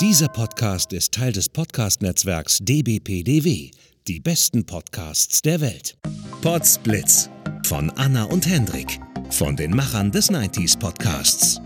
Dieser 0.00 0.28
Podcast 0.28 0.92
ist 0.92 1.14
Teil 1.14 1.32
des 1.32 1.48
Podcast-Netzwerks 1.48 2.58
dbpdw. 2.60 3.70
Die 4.06 4.20
besten 4.20 4.66
Podcasts 4.66 5.40
der 5.40 5.62
Welt. 5.62 5.96
Podsblitz 6.42 7.30
von 7.66 7.88
Anna 7.96 8.24
und 8.24 8.46
Hendrik 8.46 9.00
von 9.30 9.56
den 9.56 9.70
Machern 9.70 10.10
des 10.10 10.30
90s 10.30 10.78
Podcasts. 10.78 11.62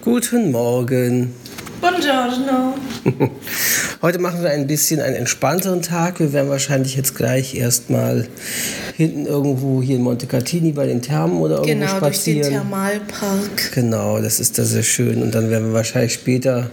Guten 0.00 0.50
Morgen. 0.50 1.34
Buongiorno. 1.80 2.74
Heute 4.02 4.18
machen 4.18 4.42
wir 4.42 4.50
ein 4.50 4.66
bisschen 4.66 5.00
einen 5.00 5.14
entspannteren 5.16 5.82
Tag. 5.82 6.20
Wir 6.20 6.32
werden 6.32 6.48
wahrscheinlich 6.48 6.96
jetzt 6.96 7.14
gleich 7.16 7.54
erstmal 7.54 8.26
hinten 8.96 9.26
irgendwo 9.26 9.82
hier 9.82 9.96
in 9.96 10.02
Montecatini 10.02 10.72
bei 10.72 10.86
den 10.86 11.02
Thermen 11.02 11.38
oder 11.38 11.56
irgendwo 11.56 11.72
Genau, 11.72 12.00
durch 12.00 12.22
den 12.24 12.42
spazieren. 12.42 12.50
Thermalpark. 12.52 13.72
Genau, 13.74 14.20
das 14.20 14.40
ist 14.40 14.58
da 14.58 14.64
sehr 14.64 14.82
schön. 14.82 15.22
Und 15.22 15.34
dann 15.34 15.50
werden 15.50 15.68
wir 15.68 15.74
wahrscheinlich 15.74 16.14
später 16.14 16.70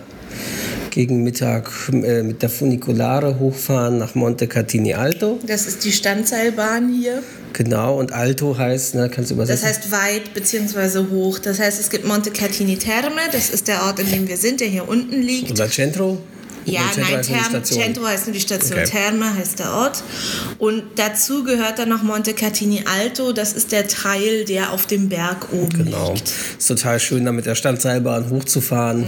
gegen 0.89 1.23
Mittag 1.23 1.72
äh, 1.91 2.23
mit 2.23 2.41
der 2.41 2.49
Funiculare 2.49 3.39
hochfahren 3.39 3.97
nach 3.97 4.16
Montecatini 4.16 4.94
Alto. 4.94 5.39
Das 5.45 5.66
ist 5.66 5.83
die 5.85 5.91
Standseilbahn 5.91 6.89
hier. 6.94 7.23
Genau, 7.53 7.99
und 7.99 8.12
Alto 8.12 8.57
heißt, 8.57 8.95
ne, 8.95 9.09
kannst 9.09 9.30
du 9.30 9.35
übersetzen? 9.35 9.61
Das 9.61 9.77
heißt 9.77 9.91
weit 9.91 10.34
bzw. 10.34 11.09
hoch. 11.11 11.39
Das 11.39 11.59
heißt, 11.59 11.80
es 11.80 11.89
gibt 11.89 12.05
Monte 12.05 12.31
Catini 12.31 12.77
Terme. 12.77 13.21
Das 13.31 13.49
ist 13.49 13.67
der 13.67 13.84
Ort, 13.84 13.99
in 13.99 14.09
dem 14.09 14.27
wir 14.27 14.38
sind, 14.38 14.59
der 14.59 14.67
hier 14.67 14.88
unten 14.88 15.21
liegt. 15.21 15.52
Oder 15.52 15.70
Centro? 15.70 16.17
Ja, 16.66 16.81
Centro 16.94 17.12
nein, 17.12 17.22
Term. 17.23 17.63
Centro 17.63 18.05
heißt 18.05 18.26
nur 18.27 18.34
die 18.34 18.40
Station, 18.40 18.80
Okay. 18.80 18.90
Terme 18.90 19.35
heißt 19.35 19.59
der 19.59 19.72
Ort. 19.73 20.03
Und 20.59 20.84
dazu 20.95 21.44
gehört 21.44 21.80
dann 21.80 21.89
noch 21.89 22.03
Monte 22.03 22.34
Catini 22.34 22.84
Alto. 22.86 23.34
Das 23.34 23.53
ist 23.53 23.72
der 23.72 23.88
Teil, 23.88 24.45
der 24.45 24.72
auf 24.72 24.86
dem 24.86 25.09
Berg 25.09 25.48
oben 25.52 25.86
Genau. 25.86 26.13
liegt. 26.13 26.31
Ist 26.58 26.67
total 26.67 26.99
schön, 26.99 27.26
da 27.26 27.31
mit 27.31 27.45
der 27.45 27.55
Standseilbahn 27.55 28.30
hochzufahren. 28.30 29.05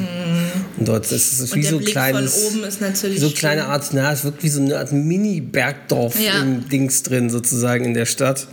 Und 0.77 0.87
dort 0.87 1.11
ist 1.11 1.39
es 1.39 1.55
wie 1.55 1.61
der 1.61 1.71
so 1.71 1.77
Blick 1.77 1.91
kleines. 1.91 2.33
von 2.35 2.47
oben 2.57 2.63
ist 2.65 2.81
natürlich 2.81 3.19
so 3.19 3.29
kleine. 3.29 3.65
Art, 3.65 3.89
na, 3.93 4.11
es 4.11 4.23
wirkt 4.23 4.43
wie 4.43 4.49
so 4.49 4.59
eine 4.61 4.77
Art 4.77 4.91
Mini-Bergdorf 4.91 6.19
Ja. 6.19 6.41
im 6.41 6.67
Dings 6.69 7.03
drin, 7.03 7.29
sozusagen 7.29 7.85
in 7.85 7.93
der 7.93 8.05
Stadt. 8.05 8.47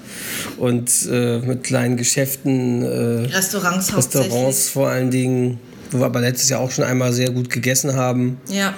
Und 0.58 0.90
äh, 1.10 1.38
mit 1.38 1.64
kleinen 1.64 1.96
Geschäften, 1.96 2.82
äh, 2.82 3.34
Restaurants 3.34 3.92
hauptsächlich. 3.92 4.30
Restaurants 4.32 4.68
vor 4.68 4.88
allen 4.88 5.10
Dingen, 5.10 5.58
wo 5.92 5.98
wir 6.00 6.06
aber 6.06 6.20
letztes 6.20 6.48
Jahr 6.48 6.60
auch 6.60 6.70
schon 6.70 6.84
einmal 6.84 7.12
sehr 7.12 7.30
gut 7.30 7.50
gegessen 7.50 7.94
haben. 7.94 8.38
Ja, 8.48 8.74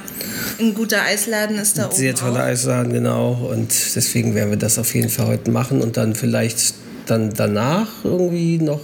ein 0.60 0.74
guter 0.74 1.02
Eisladen 1.02 1.58
ist 1.58 1.78
da 1.78 1.86
oben 1.86 1.94
Sehr 1.96 2.14
toller 2.14 2.40
auch. 2.40 2.44
Eisladen, 2.46 2.92
genau. 2.92 3.48
Und 3.52 3.72
deswegen 3.96 4.34
werden 4.34 4.50
wir 4.50 4.58
das 4.58 4.78
auf 4.78 4.94
jeden 4.94 5.08
Fall 5.08 5.26
heute 5.26 5.50
machen 5.50 5.80
und 5.80 5.96
dann 5.96 6.14
vielleicht 6.14 6.74
dann 7.06 7.34
danach 7.34 7.88
irgendwie 8.02 8.56
noch 8.56 8.80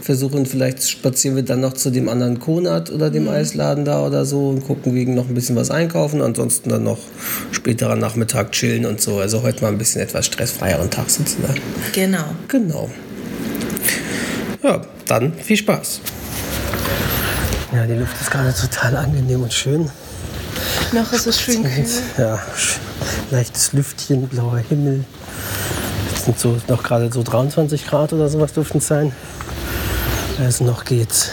versuchen, 0.00 0.46
vielleicht 0.46 0.88
spazieren 0.88 1.36
wir 1.36 1.42
dann 1.42 1.60
noch 1.60 1.74
zu 1.74 1.90
dem 1.90 2.08
anderen 2.08 2.40
Konat 2.40 2.90
oder 2.90 3.10
Mhm. 3.10 3.12
dem 3.12 3.28
Eisladen 3.28 3.84
da 3.84 4.06
oder 4.06 4.24
so 4.24 4.48
und 4.48 4.66
gucken 4.66 4.94
wegen 4.94 5.14
noch 5.14 5.28
ein 5.28 5.34
bisschen 5.34 5.54
was 5.54 5.70
einkaufen. 5.70 6.22
Ansonsten 6.22 6.70
dann 6.70 6.84
noch 6.84 6.96
späterer 7.52 7.94
Nachmittag 7.96 8.52
chillen 8.52 8.86
und 8.86 9.02
so. 9.02 9.18
Also 9.18 9.42
heute 9.42 9.60
mal 9.60 9.68
ein 9.68 9.76
bisschen 9.76 10.00
etwas 10.00 10.24
stressfreieren 10.24 10.88
Tag 10.88 11.10
sozusagen. 11.10 11.60
Genau. 11.92 12.24
Genau. 12.48 12.88
Ja, 14.62 14.80
dann 15.06 15.34
viel 15.34 15.56
Spaß. 15.58 16.00
Ja, 17.72 17.84
die 17.84 17.94
Luft 17.94 18.18
ist 18.20 18.30
gerade 18.30 18.54
total 18.54 18.96
angenehm 18.96 19.42
und 19.42 19.52
schön. 19.52 19.90
Noch 20.92 21.12
ist 21.12 21.26
es 21.26 21.40
schön 21.40 21.62
kühl. 21.62 21.84
Ja, 22.16 22.38
leichtes 23.30 23.74
Lüftchen, 23.74 24.26
blauer 24.26 24.58
Himmel. 24.58 25.04
Es 26.14 26.24
sind 26.24 26.38
so 26.38 26.56
noch 26.68 26.82
gerade 26.82 27.12
so 27.12 27.22
23 27.22 27.86
Grad 27.86 28.12
oder 28.14 28.28
sowas 28.28 28.54
dürften 28.54 28.78
es 28.78 28.86
sein. 28.86 29.12
Also 30.38 30.64
noch 30.64 30.84
geht's. 30.84 31.30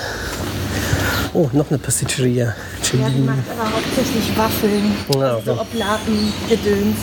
Oh, 1.34 1.50
noch 1.54 1.70
eine 1.70 1.80
Pasticceria. 1.80 2.54
Ja, 2.94 3.10
die 3.10 3.22
macht 3.22 3.40
aber 3.58 3.72
hauptsächlich 3.72 4.38
Waffeln. 4.38 4.94
Ja, 5.14 5.40
so 5.44 5.52
okay. 5.52 5.62
Oblaten, 5.62 6.34
Gedöns. 6.50 6.98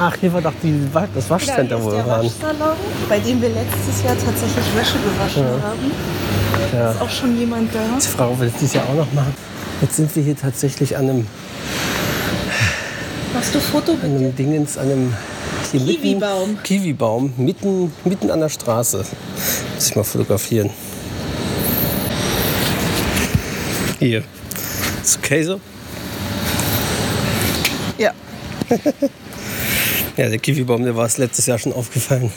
Ach, 0.00 0.16
hier 0.20 0.32
war 0.32 0.40
doch 0.40 0.54
die, 0.62 0.74
das 1.14 1.30
Waschcenter, 1.30 1.82
wo 1.82 1.92
wir 1.92 2.06
waren. 2.06 2.26
Waschsalon, 2.26 2.76
bei 3.08 3.18
dem 3.20 3.40
wir 3.40 3.50
letztes 3.50 4.02
Jahr 4.02 4.16
tatsächlich 4.16 4.64
Wäsche 4.76 4.98
gewaschen 4.98 5.44
haben. 5.62 5.92
Ja. 6.72 6.92
Ist 6.92 7.00
auch 7.00 7.10
schon 7.10 7.38
jemand 7.38 7.74
da. 7.74 7.80
Die 8.00 8.06
Frau 8.06 8.38
will 8.38 8.48
es 8.48 8.54
dieses 8.54 8.74
Jahr 8.74 8.88
auch 8.88 8.94
noch 8.94 9.12
machen. 9.12 9.34
Jetzt 9.80 9.96
sind 9.96 10.14
wir 10.16 10.22
hier 10.22 10.36
tatsächlich 10.36 10.96
an 10.96 11.08
einem, 11.10 11.26
Machst 13.34 13.54
du 13.54 13.60
Foto 13.60 13.92
an 13.92 13.98
bitte? 14.00 14.14
einem 14.16 14.36
Dingens, 14.36 14.78
an 14.78 14.90
einem 14.90 15.14
hier 15.70 15.80
mitten- 15.80 16.02
Kiwibaum. 16.02 16.58
Kiwibaum, 16.62 17.32
mitten, 17.36 17.92
mitten 18.04 18.30
an 18.30 18.40
der 18.40 18.48
Straße. 18.48 19.04
Muss 19.74 19.86
ich 19.88 19.96
mal 19.96 20.04
fotografieren. 20.04 20.70
Hier. 23.98 24.22
Ist 25.02 25.18
okay 25.18 25.42
so? 25.44 25.60
Ja. 27.98 28.12
Ja, 30.14 30.28
der 30.28 30.38
Kiwibaum, 30.38 30.84
der 30.84 30.94
war 30.94 31.06
es 31.06 31.16
letztes 31.16 31.46
Jahr 31.46 31.58
schon 31.58 31.72
aufgefallen. 31.72 32.30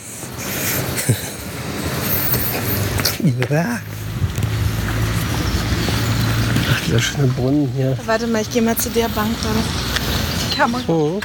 ja. 3.50 3.80
Dieser 6.86 7.00
schöne 7.00 7.26
Brunnen 7.28 7.68
hier. 7.76 7.96
Warte 8.06 8.26
mal, 8.26 8.42
ich 8.42 8.50
gehe 8.50 8.62
mal 8.62 8.76
zu 8.76 8.90
der 8.90 9.08
Bank 9.08 9.30
da. 9.42 9.48
Die 10.52 10.56
Kamera. 10.56 10.82
Mhm. 10.92 11.20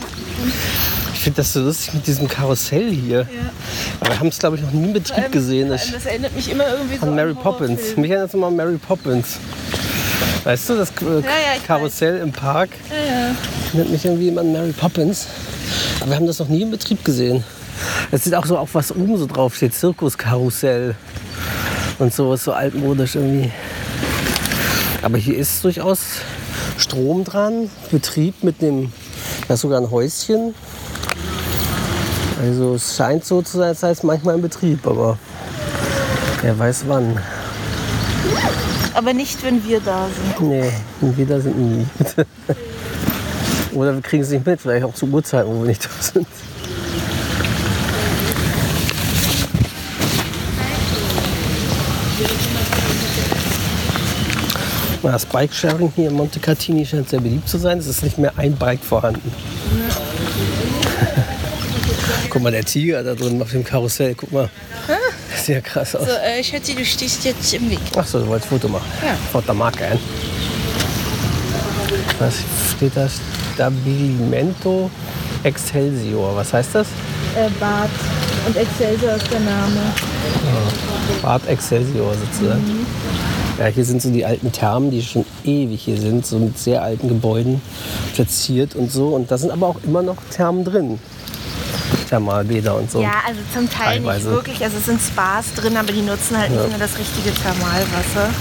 Ich 1.14 1.20
finde 1.20 1.38
das 1.38 1.54
so 1.54 1.62
lustig 1.62 1.94
mit 1.94 2.08
diesem 2.08 2.28
Karussell 2.28 2.90
hier. 2.90 3.20
Ja. 3.20 3.28
Aber 4.00 4.10
wir 4.10 4.20
haben 4.20 4.30
es, 4.30 4.40
glaube 4.40 4.56
ich, 4.56 4.64
noch 4.64 4.72
nie 4.72 4.86
in 4.86 4.94
Betrieb 4.94 5.32
gesehen. 5.32 5.68
Vor 5.68 5.78
Das 5.78 5.94
allem, 5.94 6.06
erinnert 6.08 6.36
mich 6.36 6.50
immer 6.50 6.68
irgendwie 6.68 6.98
so 6.98 7.06
An 7.06 7.14
Mary 7.16 7.30
an 7.30 7.36
Poppins. 7.36 7.96
Mich 7.96 8.10
erinnert 8.10 8.30
es 8.30 8.34
immer 8.34 8.48
an 8.48 8.56
Mary 8.56 8.78
Poppins. 8.78 9.38
Weißt 10.44 10.70
du, 10.70 10.78
das 10.78 10.90
äh, 10.90 11.20
ja, 11.22 11.22
ich 11.58 11.68
Karussell 11.68 12.18
im 12.22 12.32
Park 12.32 12.72
Ja, 12.90 12.96
ja. 12.96 13.36
erinnert 13.68 13.90
mich 13.92 14.04
irgendwie 14.04 14.30
immer 14.30 14.42
an 14.42 14.52
Mary 14.52 14.72
Poppins. 14.72 15.28
Aber 16.00 16.10
wir 16.10 16.16
haben 16.16 16.26
das 16.26 16.40
noch 16.40 16.48
nie 16.48 16.64
in 16.64 16.72
Betrieb 16.72 17.06
gesehen. 17.06 17.44
Es 18.10 18.24
sieht 18.24 18.34
auch 18.34 18.48
so 18.48 18.58
auf 18.58 18.74
was 18.74 18.92
oben 18.92 19.16
so 19.18 19.28
drauf 19.28 19.56
steht, 19.56 19.76
Zirkuskarussell. 19.76 20.96
Und 22.00 22.12
so 22.16 22.34
ist 22.34 22.46
so 22.46 22.54
altmodisch 22.54 23.14
irgendwie. 23.16 23.52
Aber 25.02 25.18
hier 25.18 25.38
ist 25.38 25.64
durchaus 25.64 26.00
Strom 26.78 27.24
dran, 27.24 27.70
Betrieb 27.90 28.44
mit 28.44 28.62
dem, 28.62 28.92
da 29.48 29.56
ist 29.56 29.62
sogar 29.62 29.82
ein 29.82 29.90
Häuschen. 29.90 30.54
Also 32.42 32.76
es 32.76 32.96
scheint 32.96 33.26
so 33.26 33.42
zu 33.42 33.58
sein, 33.58 33.76
es 33.80 34.04
manchmal 34.04 34.36
in 34.36 34.42
Betrieb, 34.42 34.86
aber 34.86 35.18
wer 36.42 36.58
weiß 36.58 36.86
wann. 36.88 37.20
Aber 38.94 39.14
nicht, 39.14 39.44
wenn 39.44 39.66
wir 39.66 39.80
da 39.80 40.08
sind. 40.38 40.50
Nee, 40.50 40.72
wir 41.00 41.42
sind 41.42 41.58
nie. 41.58 41.86
Oder 43.74 43.94
wir 43.96 44.02
kriegen 44.02 44.24
es 44.24 44.30
nicht 44.30 44.46
mit, 44.46 44.60
vielleicht 44.60 44.84
auch 44.84 44.94
zu 44.94 45.08
Uhrzeiten, 45.08 45.50
wo 45.50 45.62
wir 45.62 45.68
nicht 45.68 45.86
da 45.86 45.90
sind. 46.00 46.28
Das 55.04 55.26
Bike-Sharing 55.26 55.92
hier 55.96 56.10
in 56.10 56.16
Montecatini 56.16 56.86
scheint 56.86 57.10
sehr 57.10 57.20
beliebt 57.20 57.50
zu 57.50 57.58
sein. 57.58 57.80
Es 57.80 57.88
ist 57.88 58.04
nicht 58.04 58.18
mehr 58.18 58.32
ein 58.38 58.56
Bike 58.56 58.84
vorhanden. 58.84 59.32
Guck 62.30 62.44
mal, 62.44 62.52
der 62.52 62.64
Tiger 62.64 63.04
da 63.04 63.16
drin 63.16 63.42
auf 63.42 63.52
dem 63.52 63.64
Karussell. 63.64 64.16
Guck 64.16 64.32
mal. 64.32 64.50
Das 65.32 65.46
sieht 65.46 65.56
ja 65.56 65.62
krass 65.62 65.96
aus. 65.96 66.06
So, 66.06 66.12
äh, 66.12 66.40
ich 66.40 66.48
schätze, 66.48 66.76
du 66.76 66.86
stehst 66.86 67.26
jetzt 67.26 67.54
im 67.54 67.70
Weg. 67.70 67.80
Achso, 67.96 68.20
du 68.20 68.28
wolltest 68.28 68.50
Foto 68.50 68.68
machen. 68.68 68.86
Ja. 69.04 69.16
Fort 69.32 69.48
der 69.48 69.56
Marke 69.56 69.86
ein. 69.86 70.00
Was 72.20 72.36
steht 72.76 72.96
da? 72.96 73.08
Stabilimento 73.54 74.90
Excelsior. 75.44 76.36
Was 76.36 76.54
heißt 76.54 76.76
das? 76.76 76.88
Äh, 77.36 77.50
Bad 77.60 77.90
und 78.48 78.56
Excelsior 78.56 79.16
ist 79.16 79.32
der 79.32 79.40
Name. 79.40 79.82
Bad 81.22 81.48
Excelsior 81.48 82.14
sozusagen. 82.14 82.86
Ja, 83.62 83.68
hier 83.68 83.86
sind 83.86 84.02
so 84.02 84.10
die 84.10 84.26
alten 84.26 84.52
Thermen, 84.52 84.90
die 84.90 85.04
schon 85.04 85.24
ewig 85.44 85.84
hier 85.84 85.96
sind, 85.96 86.26
so 86.26 86.40
mit 86.40 86.58
sehr 86.58 86.82
alten 86.82 87.08
Gebäuden 87.08 87.62
platziert 88.16 88.74
und 88.74 88.92
so. 88.92 89.10
Und 89.10 89.30
da 89.30 89.38
sind 89.38 89.52
aber 89.52 89.68
auch 89.68 89.76
immer 89.84 90.02
noch 90.02 90.16
Thermen 90.32 90.66
drin. 90.66 91.00
Thermalbäder 92.10 92.76
und 92.76 92.90
so. 92.90 93.04
Ja, 93.04 93.22
also 93.24 93.40
zum 93.54 93.70
Teil 93.70 94.00
Teilweise. 94.00 94.30
nicht 94.30 94.36
wirklich. 94.36 94.64
Also 94.64 94.78
es 94.78 94.86
sind 94.88 95.00
Spas 95.00 95.54
drin, 95.54 95.78
aber 95.78 95.94
die 95.94 96.02
nutzen 96.02 96.40
halt 96.40 96.50
nicht 96.50 96.70
nur 96.70 96.80
das 96.80 96.98
richtige 96.98 97.36
Thermalwasser. 97.36 98.34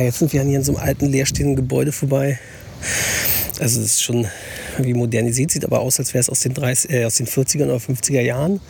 Ja, 0.00 0.06
jetzt 0.06 0.20
sind 0.20 0.32
wir 0.32 0.42
hier 0.42 0.56
an 0.56 0.64
so 0.64 0.74
einem 0.74 0.82
alten 0.82 1.04
leerstehenden 1.04 1.56
Gebäude 1.56 1.92
vorbei. 1.92 2.38
Also 3.58 3.80
es 3.80 3.86
ist 3.86 4.02
schon 4.02 4.26
wie 4.78 4.94
modernisiert, 4.94 5.50
sieht 5.50 5.62
aber 5.62 5.80
aus, 5.80 5.98
als 5.98 6.14
wäre 6.14 6.22
es 6.22 6.30
aus 6.30 6.40
den, 6.40 6.54
30, 6.54 6.90
äh, 6.90 7.04
aus 7.04 7.16
den 7.16 7.26
40er 7.26 7.64
oder 7.64 7.76
50er 7.76 8.22
Jahren. 8.22 8.62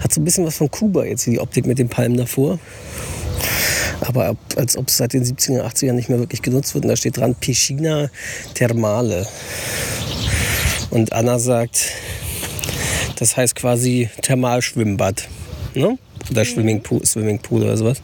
Hat 0.00 0.12
so 0.12 0.20
ein 0.20 0.24
bisschen 0.24 0.44
was 0.44 0.56
von 0.56 0.68
Kuba 0.68 1.04
jetzt, 1.04 1.26
die 1.26 1.38
Optik 1.38 1.66
mit 1.66 1.78
den 1.78 1.88
Palmen 1.88 2.16
davor. 2.16 2.58
Aber 4.00 4.36
als 4.56 4.76
ob 4.76 4.88
es 4.88 4.96
seit 4.96 5.12
den 5.12 5.24
70er, 5.24 5.62
80er 5.62 5.92
nicht 5.92 6.08
mehr 6.08 6.18
wirklich 6.18 6.42
genutzt 6.42 6.74
wird. 6.74 6.84
Und 6.84 6.88
da 6.88 6.96
steht 6.96 7.18
dran 7.18 7.36
Piscina 7.36 8.10
Thermale. 8.54 9.28
Und 10.90 11.12
Anna 11.12 11.38
sagt, 11.38 11.92
das 13.20 13.36
heißt 13.36 13.54
quasi 13.54 14.10
Thermalschwimmbad. 14.22 15.28
Ne? 15.74 15.98
Oder 16.32 16.44
Swimmingpool, 16.44 17.06
Swimmingpool 17.06 17.62
oder 17.62 17.76
sowas. 17.76 18.02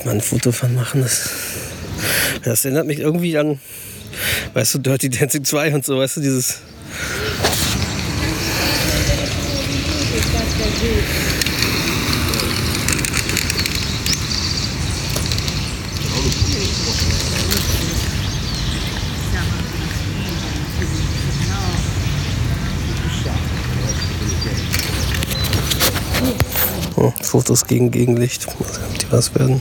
Ich 0.00 0.06
mal 0.06 0.12
ein 0.12 0.22
Foto 0.22 0.50
von 0.50 0.74
machen. 0.74 1.02
Das, 1.02 1.28
das 2.42 2.64
erinnert 2.64 2.86
mich 2.86 3.00
irgendwie 3.00 3.36
an, 3.36 3.60
weißt 4.54 4.76
du, 4.76 4.78
Dirty 4.78 5.10
Dancing 5.10 5.44
2 5.44 5.74
und 5.74 5.84
so, 5.84 5.98
weißt 5.98 6.16
du, 6.16 6.20
dieses. 6.22 6.60
Oh, 26.96 27.12
Fotos 27.22 27.66
gegen 27.66 27.90
Gegenlicht. 27.90 28.46
Mal 28.46 28.72
sehen, 28.72 28.84
ob 28.88 28.98
die 28.98 29.12
was 29.12 29.34
werden. 29.34 29.60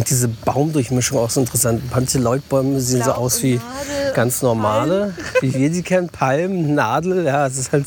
Finde 0.00 0.08
diese 0.08 0.28
Baumdurchmischung 0.28 1.18
auch 1.18 1.30
so 1.30 1.40
interessant. 1.40 1.82
Manche 1.92 2.18
Leutbäume 2.18 2.80
sehen 2.80 3.02
so 3.02 3.10
Laub 3.10 3.18
aus 3.18 3.42
wie 3.42 3.54
Nadel, 3.54 4.12
ganz 4.14 4.42
normale, 4.42 5.14
wie 5.40 5.52
wir 5.52 5.72
sie 5.72 5.82
kennen. 5.82 6.08
Palmen, 6.08 6.74
Nadel, 6.74 7.24
ja, 7.24 7.46
es 7.46 7.58
ist 7.58 7.72
halt. 7.72 7.86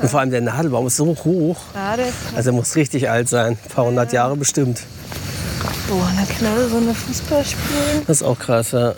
Und 0.00 0.08
vor 0.08 0.20
allem 0.20 0.30
der 0.30 0.40
Nadelbaum 0.40 0.86
ist 0.86 0.96
so 0.96 1.06
hoch. 1.24 1.58
Also 2.34 2.50
er 2.50 2.52
muss 2.52 2.74
richtig 2.74 3.08
alt 3.08 3.28
sein. 3.28 3.58
Ein 3.62 3.70
paar 3.70 3.84
hundert 3.84 4.12
Jahre 4.12 4.36
bestimmt. 4.36 4.80
Boah, 5.88 6.06
eine 6.06 6.26
Knarre, 6.26 6.68
so 6.68 6.78
eine 6.78 6.94
Fußball 6.94 7.44
spielen. 7.44 8.02
Das 8.06 8.18
ist 8.18 8.22
auch 8.22 8.38
krass, 8.38 8.72
ja. 8.72 8.94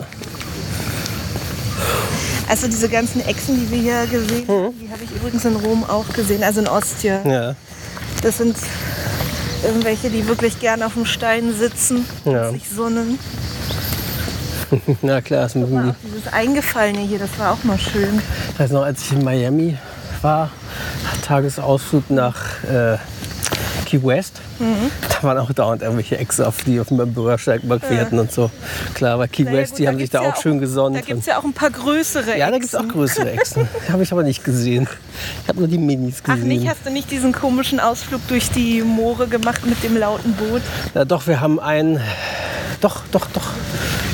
Also 2.47 2.67
diese 2.67 2.89
ganzen 2.89 3.25
Echsen, 3.25 3.59
die 3.59 3.71
wir 3.71 3.79
hier 3.79 4.05
gesehen 4.07 4.47
haben, 4.47 4.73
die 4.79 4.91
habe 4.91 5.03
ich 5.03 5.11
übrigens 5.15 5.45
in 5.45 5.55
Rom 5.55 5.83
auch 5.83 6.07
gesehen, 6.09 6.43
also 6.43 6.61
in 6.61 6.67
Ostia. 6.67 7.21
Ja. 7.25 7.55
Das 8.21 8.37
sind 8.37 8.55
irgendwelche, 9.65 10.09
die 10.09 10.27
wirklich 10.27 10.59
gern 10.59 10.83
auf 10.83 10.93
dem 10.93 11.05
Stein 11.05 11.53
sitzen 11.53 12.05
Ja. 12.25 12.47
und 12.49 12.53
sich 12.53 12.69
sonnen. 12.69 13.19
Na 15.01 15.21
klar, 15.21 15.45
ist 15.45 15.55
Mal 15.55 15.83
dem 15.83 15.89
auch 15.91 15.95
dieses 16.03 16.31
Eingefallene 16.33 16.99
hier, 17.01 17.19
das 17.19 17.29
war 17.37 17.51
auch 17.53 17.63
mal 17.63 17.77
schön. 17.77 18.21
Ich 18.53 18.59
weiß 18.59 18.71
noch, 18.71 18.83
als 18.83 19.01
ich 19.01 19.11
in 19.11 19.23
Miami 19.23 19.77
war, 20.21 20.49
Tagesausflug 21.23 22.09
nach 22.09 22.63
äh, 22.63 22.97
Key 23.85 24.03
West, 24.03 24.41
Mhm. 24.59 24.89
da 25.09 25.23
waren 25.27 25.37
auch 25.37 25.51
dauernd 25.53 25.81
irgendwelche 25.81 26.17
Ex 26.17 26.39
auf 26.39 26.63
die 26.63 26.79
auf 26.79 26.87
dem 26.89 26.97
Bürgersteig 27.13 27.63
überquerten 27.63 28.19
und 28.19 28.31
so. 28.31 28.49
Klar, 28.93 29.17
bei 29.17 29.27
Key 29.27 29.43
Naja, 29.43 29.57
West, 29.57 29.71
gut, 29.73 29.79
die 29.79 29.87
haben 29.87 29.97
sich 29.99 30.09
da 30.09 30.23
ja 30.23 30.29
auch 30.29 30.41
schön 30.41 30.59
gesonnt. 30.59 30.95
Da 30.97 31.01
gibt 31.01 31.19
es 31.19 31.25
ja 31.25 31.37
auch 31.39 31.43
ein 31.43 31.53
paar 31.53 31.69
größere 31.71 32.37
ja, 32.37 32.47
da 32.51 32.57
gibt 32.57 32.65
es 32.65 32.73
Echsen. 32.73 32.89
auch 32.89 32.93
größere 32.93 33.31
Echsen. 33.31 33.67
habe 33.91 34.03
ich 34.03 34.11
aber 34.11 34.23
nicht 34.23 34.43
gesehen. 34.43 34.87
Ich 35.43 35.47
habe 35.49 35.59
nur 35.59 35.67
die 35.67 35.77
Minis 35.77 36.17
Ach 36.23 36.33
gesehen. 36.35 36.47
nicht, 36.47 36.67
hast 36.67 36.85
du 36.85 36.89
nicht 36.89 37.09
diesen 37.11 37.31
komischen 37.31 37.79
Ausflug 37.79 38.21
durch 38.27 38.49
die 38.51 38.81
Moore 38.81 39.27
gemacht 39.27 39.65
mit 39.65 39.81
dem 39.83 39.95
lauten 39.97 40.33
Boot? 40.33 40.61
ja, 40.93 41.05
doch, 41.05 41.27
wir 41.27 41.39
haben 41.39 41.59
ein. 41.59 41.99
Doch, 42.81 43.03
doch, 43.11 43.27
doch. 43.33 43.47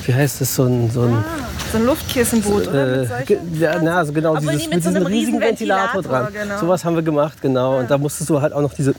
Wie 0.05 0.13
heißt 0.13 0.41
das? 0.41 0.55
So 0.55 0.65
ein. 0.65 0.89
So 0.91 1.01
ein 1.03 1.23
So 1.71 1.77
ein 1.77 1.85
Luftkissenboot, 1.85 2.67
oder? 2.67 3.03
äh, 3.03 3.07
solchen? 3.07 3.25
ge- 3.25 3.39
ja, 3.59 3.79
na, 3.81 3.97
also 3.99 4.11
genau, 4.13 4.35
dieses, 4.37 4.57
die 4.63 4.67
mit, 4.67 4.83
so 4.83 4.89
diesem 4.89 4.95
einem 4.97 5.05
riesigen 5.07 5.39
Ventilator, 5.39 5.95
Ventilator, 6.03 6.23
dran. 6.31 6.33
genau. 6.33 6.59
Sowas 6.59 6.83
haben 6.85 6.95
wir 6.95 7.01
gemacht, 7.03 7.41
genau. 7.41 7.79
Und 7.79 7.89
da 7.89 7.97
musstest 7.97 8.29
du 8.29 8.41
halt 8.41 8.51
auch 8.53 8.61
noch 8.61 8.73
diese 8.73 8.93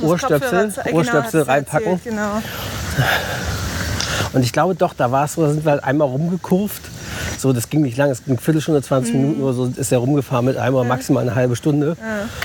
Ohrstöpsel, 0.00 0.70
zu- 0.72 0.80
genau, 0.82 0.96
Ohrstöpsel 0.98 1.42
reinpacken. 1.42 1.92
erzählt, 1.92 2.04
Genau. 2.14 2.42
Und 4.32 4.42
ich 4.42 4.52
glaube 4.52 4.74
doch, 4.74 4.94
da 4.94 5.10
war 5.10 5.24
es 5.26 5.34
so, 5.34 5.42
da 5.42 5.50
sind 5.52 5.64
wir 5.64 5.72
halt 5.72 5.84
einmal 5.84 6.08
rumgekurvt. 6.08 6.82
So, 7.38 7.52
das 7.52 7.68
ging 7.68 7.82
nicht 7.82 7.96
lang, 7.98 8.10
es 8.10 8.24
ging 8.24 8.34
eine 8.34 8.40
Viertelstunde, 8.40 8.80
20 8.82 9.14
Mhm. 9.14 9.20
Minuten 9.20 9.42
oder 9.42 9.52
so, 9.52 9.66
ist 9.76 9.92
er 9.92 9.98
rumgefahren 9.98 10.44
mit 10.46 10.56
einem 10.56 10.74
oder 10.76 10.84
maximal 10.84 11.22
eine 11.22 11.34
halbe 11.34 11.56
Stunde. 11.56 11.96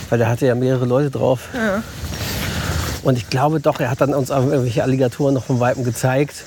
Weil 0.09 0.17
der 0.19 0.29
hatte 0.29 0.45
ja 0.45 0.55
mehrere 0.55 0.85
Leute 0.85 1.11
drauf. 1.11 1.41
Und 3.03 3.17
ich 3.17 3.29
glaube 3.29 3.59
doch, 3.61 3.79
er 3.79 3.89
hat 3.89 4.01
dann 4.01 4.13
uns 4.13 4.31
auch 4.31 4.43
irgendwelche 4.45 4.83
Alligatoren 4.83 5.33
noch 5.35 5.45
vom 5.45 5.59
Weitem 5.59 5.83
gezeigt. 5.85 6.43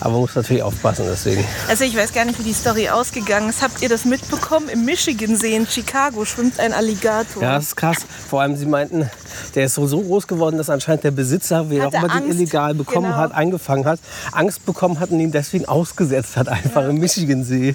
Aber 0.00 0.12
man 0.12 0.20
muss 0.22 0.34
natürlich 0.34 0.62
aufpassen, 0.62 1.04
deswegen. 1.08 1.44
Also 1.68 1.84
ich 1.84 1.94
weiß 1.96 2.12
gar 2.12 2.24
nicht, 2.24 2.38
wie 2.38 2.42
die 2.42 2.52
Story 2.54 2.88
ausgegangen 2.88 3.50
ist. 3.50 3.62
Habt 3.62 3.82
ihr 3.82 3.88
das 3.88 4.04
mitbekommen? 4.04 4.68
Im 4.68 4.84
Michigan-See 4.84 5.54
in 5.54 5.66
Chicago 5.66 6.24
schwimmt 6.24 6.58
ein 6.58 6.72
Alligator. 6.72 7.42
Ja, 7.42 7.56
das 7.56 7.64
ist 7.66 7.76
krass. 7.76 7.98
Vor 8.28 8.40
allem, 8.40 8.56
sie 8.56 8.66
meinten, 8.66 9.10
der 9.54 9.66
ist 9.66 9.74
so, 9.74 9.86
so 9.86 10.00
groß 10.00 10.26
geworden, 10.26 10.56
dass 10.56 10.70
anscheinend 10.70 11.04
der 11.04 11.10
Besitzer, 11.10 11.70
wie 11.70 11.82
auch 11.82 11.92
immer 11.92 12.08
den 12.08 12.30
illegal 12.30 12.74
bekommen 12.74 13.06
Genau. 13.10 13.16
hat, 13.16 13.32
eingefangen 13.34 13.84
hat, 13.84 14.00
Angst 14.32 14.64
bekommen 14.66 15.00
hat 15.00 15.10
und 15.10 15.20
ihn 15.20 15.32
deswegen 15.32 15.66
ausgesetzt 15.66 16.36
hat, 16.36 16.48
einfach 16.48 16.88
im 16.88 16.98
Michigansee. 16.98 17.74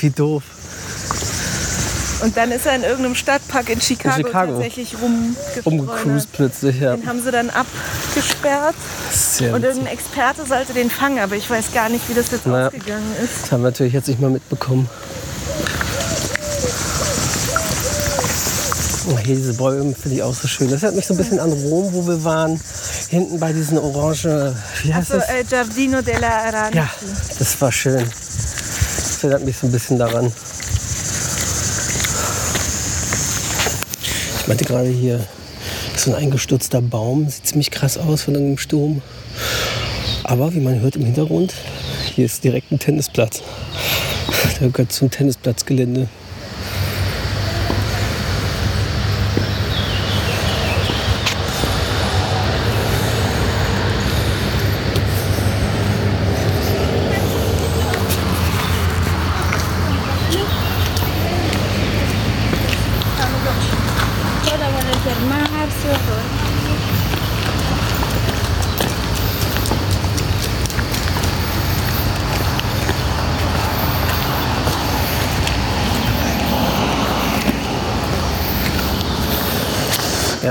Wie 0.00 0.10
doof. 0.10 0.42
Und 2.22 2.36
dann 2.36 2.52
ist 2.52 2.64
er 2.66 2.76
in 2.76 2.82
irgendeinem 2.82 3.14
Stadtpark 3.14 3.68
in 3.70 3.80
Chicago, 3.80 4.16
Chicago. 4.16 4.52
tatsächlich 4.52 4.94
rumgecruised. 5.00 5.66
Umgecruised 5.66 6.32
plötzlich, 6.32 6.80
ja. 6.80 6.96
Den 6.96 7.06
haben 7.06 7.22
sie 7.22 7.30
dann 7.30 7.50
abgesperrt 7.50 8.74
Sehr 9.10 9.52
und 9.54 9.62
irgendein 9.64 9.92
Experte 9.92 10.46
sollte 10.46 10.72
den 10.72 10.90
fangen, 10.90 11.18
aber 11.18 11.34
ich 11.36 11.48
weiß 11.50 11.72
gar 11.74 11.88
nicht, 11.88 12.08
wie 12.08 12.14
das 12.14 12.30
jetzt 12.30 12.42
Na. 12.46 12.66
ausgegangen 12.68 13.14
ist. 13.22 13.42
Das 13.42 13.52
haben 13.52 13.62
wir 13.62 13.70
natürlich 13.70 13.92
jetzt 13.92 14.08
nicht 14.08 14.20
mal 14.20 14.30
mitbekommen. 14.30 14.88
Oh, 19.06 19.18
hier 19.18 19.36
diese 19.36 19.52
Bäume 19.54 19.94
finde 19.94 20.16
ich 20.16 20.22
auch 20.22 20.34
so 20.34 20.48
schön. 20.48 20.70
Das 20.70 20.82
erinnert 20.82 20.96
mich 20.96 21.06
so 21.06 21.12
ein 21.14 21.18
bisschen 21.18 21.38
an 21.38 21.52
Rom, 21.52 21.92
wo 21.92 22.06
wir 22.06 22.24
waren. 22.24 22.58
Hinten 23.10 23.38
bei 23.38 23.52
diesen 23.52 23.76
Orange, 23.78 24.54
wie 24.82 24.94
heißt 24.94 25.08
So, 25.08 25.18
das? 25.18 25.28
äh, 25.28 25.44
Giardino 25.44 26.00
della 26.00 26.28
Aranci. 26.46 26.78
Ja, 26.78 26.88
das 27.38 27.60
war 27.60 27.70
schön. 27.70 28.02
Das 28.08 29.22
erinnert 29.22 29.44
mich 29.44 29.58
so 29.58 29.66
ein 29.66 29.72
bisschen 29.72 29.98
daran. 29.98 30.32
Ich 34.44 34.48
meinte 34.48 34.66
gerade 34.66 34.90
hier, 34.90 35.26
so 35.96 36.10
ein 36.10 36.16
eingestürzter 36.16 36.82
Baum. 36.82 37.30
Sieht 37.30 37.46
ziemlich 37.46 37.70
krass 37.70 37.96
aus 37.96 38.24
von 38.24 38.36
einem 38.36 38.58
Sturm. 38.58 39.00
Aber 40.22 40.52
wie 40.52 40.60
man 40.60 40.80
hört 40.80 40.96
im 40.96 41.04
Hintergrund, 41.06 41.54
hier 42.14 42.26
ist 42.26 42.44
direkt 42.44 42.70
ein 42.70 42.78
Tennisplatz. 42.78 43.40
Der 44.60 44.68
gehört 44.68 44.92
zum 44.92 45.10
Tennisplatzgelände. 45.10 46.08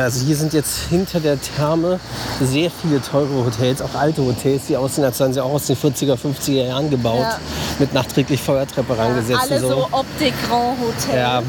Also 0.04 0.26
hier 0.26 0.36
sind 0.36 0.54
jetzt 0.54 0.80
hinter 0.90 1.20
der 1.20 1.40
Therme 1.40 2.00
sehr 2.42 2.70
viele 2.70 3.02
teure 3.02 3.46
Hotels, 3.46 3.82
auch 3.82 3.96
alte 3.96 4.22
Hotels, 4.24 4.64
die 4.68 4.78
aussehen, 4.78 5.04
als 5.04 5.18
seien 5.18 5.34
sie 5.34 5.42
auch 5.44 5.54
aus 5.54 5.68
den 5.68 5.76
40er, 5.76 6.16
50er 6.16 6.66
Jahren 6.68 6.90
gebaut, 6.90 7.20
Ja. 7.22 7.40
mit 7.80 7.94
nachträglich 7.94 8.42
Feuertreppe 8.42 8.98
rangesetzt 8.98 9.52
Alle 9.52 9.62
und 9.64 9.70
so 9.70 9.88
Optik 9.92 10.34
Grand 10.48 10.80
Hotel. 10.80 11.16
Ja, 11.20 11.44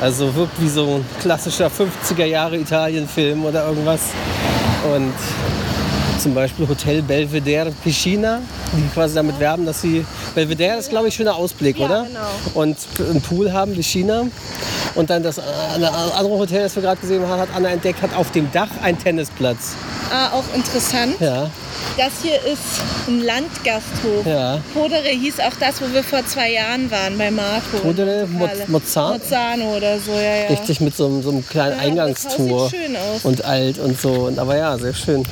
also 0.00 0.34
wirkt 0.34 0.60
wie 0.60 0.68
so 0.68 0.96
ein 0.96 1.04
klassischer 1.20 1.68
50er 1.70 2.24
Jahre 2.24 2.56
Italien-Film 2.56 3.44
oder 3.44 3.66
irgendwas. 3.68 4.00
Und 4.94 5.12
zum 6.22 6.34
Beispiel 6.34 6.68
Hotel 6.68 7.02
Belvedere 7.02 7.72
Piscina, 7.82 8.40
die 8.72 8.88
quasi 8.94 9.14
damit 9.14 9.38
werben, 9.40 9.66
dass 9.66 9.80
sie. 9.82 10.04
Belvedere 10.34 10.78
ist, 10.78 10.88
glaube 10.90 11.08
ich, 11.08 11.14
schöner 11.14 11.34
Ausblick, 11.34 11.78
Ja, 11.78 11.86
oder? 11.86 12.04
genau. 12.06 12.20
Und 12.54 12.76
einen 12.98 13.20
Pool 13.20 13.52
haben, 13.52 13.74
Piscina. 13.74 14.24
Und 14.94 15.10
dann 15.10 15.22
das 15.22 15.38
äh, 15.38 15.42
andere 16.14 16.38
Hotel, 16.38 16.62
das 16.62 16.74
wir 16.76 16.82
gerade 16.82 17.00
gesehen 17.00 17.26
haben, 17.26 17.40
hat 17.40 17.48
Anna 17.54 17.70
entdeckt, 17.70 18.02
hat 18.02 18.14
auf 18.14 18.30
dem 18.30 18.50
Dach 18.52 18.68
einen 18.82 18.98
Tennisplatz. 18.98 19.72
A 20.12 20.28
auch 20.32 20.44
interessant. 20.54 21.14
Ja, 21.20 21.50
Das 21.96 22.12
hier 22.22 22.36
ist 22.36 22.82
ein 23.08 23.20
Landgasthof. 23.24 24.26
ja. 24.26 24.58
Podere 24.74 25.08
hieß 25.08 25.40
auch 25.40 25.56
das, 25.58 25.80
wo 25.80 25.92
wir 25.92 26.04
vor 26.04 26.24
zwei 26.26 26.52
Jahren 26.52 26.90
waren 26.90 27.16
bei 27.16 27.30
Marco. 27.30 27.78
Podere, 27.82 28.26
Mo- 28.26 28.48
Mozart? 28.68 29.20
Mozzano 29.22 29.76
oder 29.76 29.98
so, 29.98 30.12
ja, 30.12 30.42
ja. 30.42 30.46
Richtig 30.50 30.80
mit 30.82 30.94
so, 30.94 31.06
einem- 31.06 31.22
so 31.22 31.30
einem 31.30 31.46
kleinen 31.48 31.76
Ja, 31.78 31.82
Eingangstor. 31.82 32.36
das 32.36 32.48
Haus 32.50 32.70
sieht 32.70 32.80
schön 32.80 32.96
aus. 32.96 33.24
Und 33.24 33.44
alt 33.44 33.78
und 33.78 33.98
so. 34.00 34.30
Aber 34.36 34.56
ja, 34.56 34.76
sehr 34.78 34.92
schön. 34.94 35.22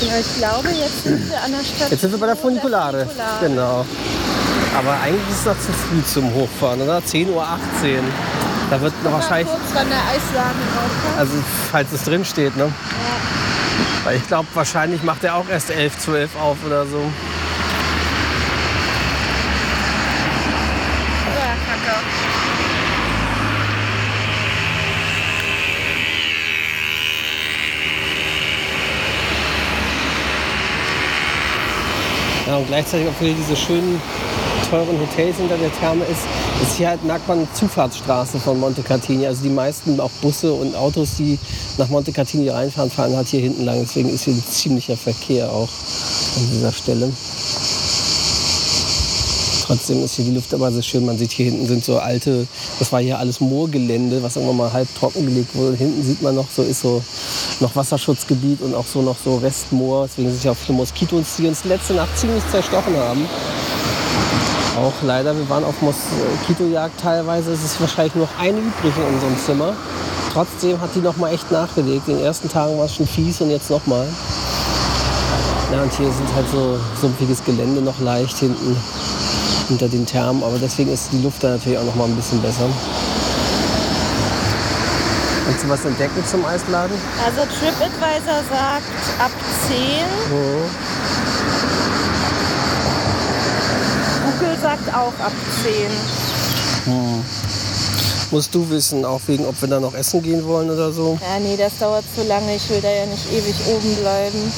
Ja, 0.00 0.18
ich 0.18 0.34
glaube, 0.36 0.68
jetzt 0.68 1.04
sind 1.04 1.30
wir 1.30 1.42
an 1.42 1.52
der 1.52 1.64
Stadt. 1.64 1.90
Jetzt 1.90 2.02
sind 2.02 2.12
wir 2.12 2.18
bei 2.18 2.26
der 2.26 2.36
Funikulare. 2.36 3.06
Funikulare. 3.06 3.40
Genau. 3.40 3.86
Aber 4.76 5.00
eigentlich 5.00 5.26
ist 5.30 5.38
es 5.40 5.46
noch 5.46 5.58
zu 5.58 5.72
früh 5.72 6.04
zum 6.04 6.34
Hochfahren, 6.34 6.82
oder? 6.82 6.98
10.18 6.98 7.30
Uhr. 7.30 7.46
Da 8.68 8.80
wird 8.80 8.92
noch 9.04 9.12
wahrscheinlich, 9.12 9.48
kurz, 9.48 9.62
wann 9.72 9.88
der 9.88 9.98
Eisladen 9.98 10.60
rauskommt. 10.74 11.18
also 11.18 11.32
falls 11.70 11.92
es 11.92 12.02
drin 12.04 12.24
steht, 12.24 12.56
ne? 12.56 12.72
Weil 14.04 14.16
ich 14.16 14.26
glaube, 14.26 14.48
wahrscheinlich 14.54 15.02
macht 15.02 15.24
er 15.24 15.36
auch 15.36 15.48
erst 15.48 15.70
11, 15.70 15.98
12 15.98 16.36
auf 16.36 16.58
oder 16.66 16.84
so. 16.84 16.98
Ja, 16.98 17.04
Kacke. 21.66 21.96
Ja, 32.56 32.60
und 32.60 32.68
gleichzeitig, 32.68 33.06
obwohl 33.06 33.28
hier 33.28 33.36
diese 33.36 33.54
schönen, 33.54 34.00
teuren 34.70 34.98
Hotels 34.98 35.36
hinter 35.36 35.58
der 35.58 35.70
Therme 35.74 36.04
ist, 36.04 36.22
ist 36.62 36.78
hier 36.78 36.88
halt, 36.88 37.04
merkt 37.04 37.28
man, 37.28 37.46
Zufahrtsstraße 37.52 38.38
von 38.38 38.58
Monte 38.58 38.82
Cartini. 38.82 39.26
Also 39.26 39.42
die 39.42 39.50
meisten, 39.50 40.00
auch 40.00 40.10
Busse 40.22 40.54
und 40.54 40.74
Autos, 40.74 41.16
die 41.18 41.38
nach 41.76 41.90
Monte 41.90 42.12
Cartini 42.12 42.48
reinfahren, 42.48 42.90
fahren 42.90 43.14
halt 43.14 43.28
hier 43.28 43.40
hinten 43.40 43.66
lang. 43.66 43.80
Deswegen 43.82 44.08
ist 44.08 44.24
hier 44.24 44.32
ein 44.32 44.42
ziemlicher 44.42 44.96
Verkehr 44.96 45.52
auch 45.52 45.68
an 45.68 46.48
dieser 46.50 46.72
Stelle. 46.72 47.12
Trotzdem 49.66 50.02
ist 50.02 50.14
hier 50.14 50.24
die 50.24 50.30
Luft 50.30 50.54
aber 50.54 50.72
sehr 50.72 50.82
schön. 50.82 51.04
Man 51.04 51.18
sieht 51.18 51.32
hier 51.32 51.46
hinten 51.46 51.66
sind 51.66 51.84
so 51.84 51.98
alte, 51.98 52.46
das 52.78 52.90
war 52.90 53.02
hier 53.02 53.18
alles 53.18 53.40
Moorgelände, 53.40 54.22
was 54.22 54.36
irgendwann 54.36 54.56
mal 54.56 54.72
halb 54.72 54.88
trockengelegt 54.98 55.54
wurde. 55.54 55.76
Hinten 55.76 56.02
sieht 56.02 56.22
man 56.22 56.34
noch 56.34 56.48
so, 56.48 56.62
ist 56.62 56.80
so 56.80 57.02
noch 57.60 57.74
Wasserschutzgebiet 57.76 58.60
und 58.62 58.74
auch 58.74 58.86
so 58.86 59.02
noch 59.02 59.16
so 59.22 59.36
Restmoor. 59.36 60.06
Deswegen 60.06 60.30
sind 60.30 60.42
hier 60.42 60.52
auch 60.52 60.56
viele 60.56 60.78
Moskitos, 60.78 61.36
die 61.38 61.46
uns 61.46 61.64
letzte 61.64 61.94
Nacht 61.94 62.16
ziemlich 62.16 62.42
zerstochen 62.50 62.96
haben. 62.96 63.26
Auch 64.78 64.92
leider, 65.02 65.34
wir 65.34 65.48
waren 65.48 65.64
auf 65.64 65.80
Moskitojagd 65.80 67.00
teilweise. 67.00 67.52
Es 67.52 67.64
ist 67.64 67.80
wahrscheinlich 67.80 68.14
nur 68.14 68.26
noch 68.26 68.38
eine 68.38 68.58
übrig 68.58 68.92
in 68.96 69.14
unserem 69.14 69.38
Zimmer. 69.38 69.72
Trotzdem 70.32 70.80
hat 70.80 70.90
die 70.94 71.00
noch 71.00 71.16
mal 71.16 71.32
echt 71.32 71.50
nachgelegt. 71.50 72.08
In 72.08 72.16
den 72.16 72.24
ersten 72.24 72.48
Tagen 72.48 72.76
war 72.78 72.84
es 72.84 72.94
schon 72.94 73.06
fies 73.06 73.40
und 73.40 73.50
jetzt 73.50 73.70
noch 73.70 73.86
mal. 73.86 74.06
Ja, 75.72 75.82
und 75.82 75.92
hier 75.94 76.12
sind 76.12 76.34
halt 76.34 76.46
so 76.52 76.78
sumpfiges 77.00 77.42
Gelände 77.42 77.80
noch 77.80 77.98
leicht 78.00 78.36
hinten 78.38 78.76
unter 79.68 79.88
den 79.88 80.06
Thermen, 80.06 80.44
aber 80.44 80.58
deswegen 80.58 80.92
ist 80.92 81.08
die 81.12 81.22
Luft 81.22 81.42
da 81.42 81.48
natürlich 81.48 81.78
auch 81.78 81.84
noch 81.84 81.96
mal 81.96 82.04
ein 82.04 82.14
bisschen 82.14 82.40
besser. 82.40 82.68
Kannst 85.46 85.62
du 85.62 85.68
was 85.68 85.84
entdecken 85.84 86.24
zum 86.26 86.44
Eisladen? 86.44 86.96
Also 87.24 87.42
TripAdvisor 87.42 88.42
sagt 88.50 88.90
ab 89.20 89.30
10. 89.68 89.76
Google 94.24 94.56
sagt 94.60 94.88
auch 94.92 95.14
ab 95.24 95.32
10. 96.84 96.94
Musst 98.32 98.52
du 98.56 98.68
wissen, 98.70 99.04
auch 99.04 99.20
wegen, 99.28 99.46
ob 99.46 99.60
wir 99.60 99.68
da 99.68 99.78
noch 99.78 99.94
essen 99.94 100.20
gehen 100.20 100.44
wollen 100.46 100.68
oder 100.68 100.90
so. 100.90 101.16
Ja, 101.22 101.38
nee, 101.38 101.56
das 101.56 101.78
dauert 101.78 102.04
zu 102.16 102.24
lange. 102.24 102.56
Ich 102.56 102.68
will 102.68 102.80
da 102.80 102.90
ja 102.90 103.06
nicht 103.06 103.30
ewig 103.32 103.54
oben 103.68 103.94
bleiben. 103.96 104.52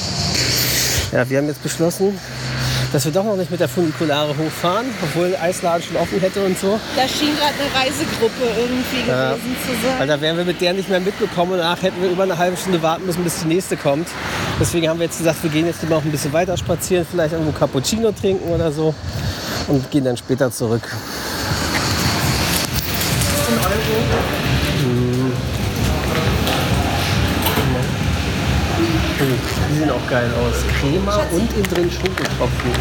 Ja, 1.11 1.29
wir 1.29 1.37
haben 1.37 1.47
jetzt 1.47 1.61
beschlossen, 1.61 2.19
dass 2.91 3.05
wir 3.05 3.11
doch 3.11 3.23
noch 3.23 3.35
nicht 3.35 3.51
mit 3.51 3.59
der 3.59 3.67
Funikulare 3.69 4.35
hochfahren, 4.37 4.87
obwohl 5.03 5.35
Eisladen 5.35 5.83
schon 5.83 5.97
offen 5.97 6.19
hätte 6.19 6.43
und 6.43 6.57
so. 6.57 6.79
Da 6.95 7.07
schien 7.07 7.35
gerade 7.37 7.53
eine 7.59 7.85
Reisegruppe 7.85 8.59
irgendwie 8.59 9.07
Ja. 9.09 9.31
gewesen 9.33 9.55
zu 9.65 9.71
sein. 9.87 9.99
Weil 9.99 10.07
da 10.07 10.21
wären 10.21 10.37
wir 10.37 10.45
mit 10.45 10.59
der 10.61 10.73
nicht 10.73 10.89
mehr 10.89 10.99
mitbekommen 10.99 11.53
und 11.53 11.57
danach 11.59 11.81
hätten 11.81 12.01
wir 12.01 12.09
über 12.09 12.23
eine 12.23 12.37
halbe 12.37 12.57
Stunde 12.57 12.81
warten 12.81 13.05
müssen, 13.05 13.23
bis 13.23 13.39
die 13.41 13.47
nächste 13.47 13.77
kommt. 13.77 14.07
Deswegen 14.59 14.89
haben 14.89 14.99
wir 14.99 15.05
jetzt 15.05 15.17
gesagt, 15.19 15.41
wir 15.43 15.49
gehen 15.49 15.65
jetzt 15.67 15.87
noch 15.89 16.03
ein 16.03 16.11
bisschen 16.11 16.33
weiter 16.33 16.57
spazieren, 16.57 17.05
vielleicht 17.09 17.33
irgendwo 17.33 17.51
Cappuccino 17.51 18.11
trinken 18.11 18.49
oder 18.51 18.71
so 18.71 18.93
und 19.67 19.89
gehen 19.91 20.03
dann 20.05 20.17
später 20.17 20.51
zurück. 20.51 20.81
Die 29.19 29.75
sehen 29.77 29.91
auch 29.91 30.09
geil 30.09 30.29
aus. 30.39 30.63
Crema 30.79 31.17
und 31.33 31.51
innen 31.51 31.63
drin 31.63 31.91
Schokotropfen. 31.91 32.71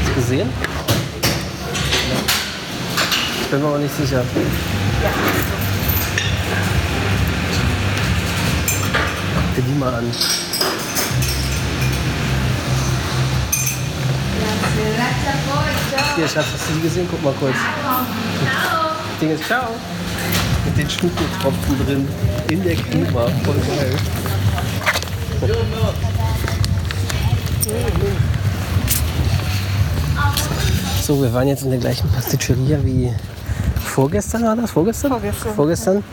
Hast 0.00 0.08
du 0.08 0.14
gesehen? 0.14 0.48
Ja. 0.58 0.70
Bin 3.50 3.60
mir 3.60 3.68
aber 3.68 3.78
nicht 3.78 3.94
sicher. 3.94 4.24
Guck 9.34 9.54
dir 9.54 9.62
die 9.62 9.78
mal 9.78 9.94
an. 9.94 10.10
Hier, 16.16 16.28
Schatz, 16.28 16.46
hast 16.54 16.68
du 16.68 16.72
die 16.76 16.80
gesehen? 16.80 17.06
Guck 17.10 17.22
mal 17.22 17.34
kurz. 17.38 17.56
Ding 19.20 19.32
ist 19.32 19.44
ciao. 19.44 19.68
Mit 20.64 20.78
den 20.78 20.88
Schokotropfen 20.88 21.86
drin. 21.86 22.08
In 22.48 22.62
der 22.64 22.76
Klima. 22.76 23.26
Voll 23.44 23.60
geil. 23.76 23.94
So, 31.02 31.20
wir 31.20 31.34
waren 31.34 31.48
jetzt 31.48 31.64
in 31.64 31.70
der 31.70 31.78
gleichen 31.80 32.08
Pasticceria 32.08 32.82
wie 32.82 33.12
vorgestern 33.78 34.44
war 34.44 34.56
das? 34.56 34.70
Vorgestern? 34.70 35.10
Vorgestern. 35.10 35.54
Vorgestern. 35.54 36.04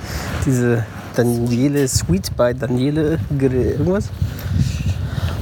Diese 0.45 0.85
Daniele 1.15 1.87
Sweet 1.87 2.35
bei 2.35 2.53
Daniele 2.53 3.19
irgendwas. 3.29 4.09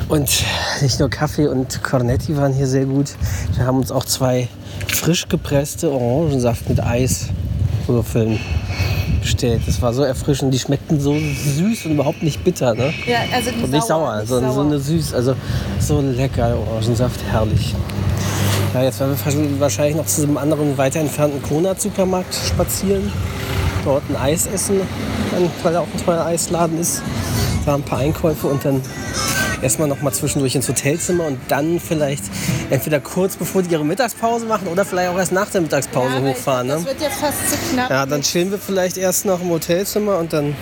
Und 0.08 0.44
nicht 0.82 1.00
nur 1.00 1.10
Kaffee 1.10 1.48
und 1.48 1.82
Cornetti 1.82 2.38
waren 2.38 2.54
hier 2.54 2.68
sehr 2.68 2.86
gut. 2.86 3.16
Wir 3.56 3.66
haben 3.66 3.78
uns 3.78 3.92
auch 3.92 4.06
zwei 4.06 4.50
frisch 4.88 5.28
gepresste 5.28 5.92
Orangensaft 5.92 6.70
mit 6.70 6.80
Eiswürfeln 6.80 8.40
bestellt. 9.30 9.62
Das 9.68 9.82
war 9.82 9.94
so 9.94 10.04
erfrischend. 10.04 10.54
Die 10.54 10.60
schmeckten 10.60 11.00
so 11.00 11.16
süß 11.18 11.86
und 11.86 11.92
überhaupt 11.92 12.24
nicht 12.24 12.44
bitter. 12.44 12.74
Ne? 12.74 12.94
Ja, 13.06 13.20
also 13.34 13.52
Und 13.52 13.72
nicht 13.72 13.86
sauer, 13.86 14.18
nicht 14.18 14.28
sondern 14.28 14.54
so 14.54 14.62
eine 14.62 14.80
süß, 14.80 15.14
also 15.14 15.36
so 15.80 16.02
lecker 16.02 16.58
Orangensaft, 16.58 17.20
herrlich. 17.32 17.76
Ja, 18.74 18.84
jetzt 18.84 19.00
werden 19.00 19.16
wir 19.24 19.60
wahrscheinlich 19.60 19.96
noch 19.96 20.06
zu 20.06 20.24
einem 20.24 20.38
anderen 20.38 20.78
weiter 20.78 21.00
entfernten 21.00 21.42
Kronat-Supermarkt 21.44 22.34
spazieren. 22.34 23.12
Dort 23.86 24.04
ein 24.10 24.16
Eis 24.16 24.48
essen, 24.48 24.82
weil 25.64 25.74
da 25.74 25.82
auch 25.82 25.88
ein 25.94 26.06
teurer 26.06 26.26
Eisladen 26.26 26.80
ist. 26.80 27.02
Da 27.66 27.76
ein 27.76 27.84
paar 27.84 28.00
Einkäufe 28.00 28.48
und 28.48 28.64
dann 28.66 28.82
erstmal 29.62 29.88
noch 29.88 30.02
mal 30.02 30.12
zwischendurch 30.12 30.56
ins 30.56 30.68
Hotelzimmer 30.68 31.26
und 31.26 31.40
dann 31.48 31.80
vielleicht 31.80 32.24
entweder 32.70 33.00
kurz 33.00 33.36
bevor 33.36 33.62
die 33.62 33.72
ihre 33.72 33.86
Mittagspause 33.86 34.46
machen 34.46 34.68
oder 34.68 34.86
vielleicht 34.86 35.10
auch 35.10 35.18
erst 35.18 35.32
nach 35.32 35.50
der 35.50 35.62
Mittagspause 35.62 36.16
Ja, 36.16 36.22
hochfahren. 36.22 36.68
Ne? 36.68 36.74
Das 36.74 36.86
wird 36.86 37.02
jetzt 37.02 37.20
fast 37.20 37.50
zu 37.50 37.58
knapp. 37.74 37.90
Ja, 37.90 38.06
dann 38.06 38.22
chillen 38.22 38.52
wir 38.52 38.60
vielleicht 38.60 38.98
erst 38.98 39.26
noch 39.26 39.42
im 39.42 39.50
Hotelzimmer 39.50 40.18
und 40.18 40.34
dann 40.34 40.56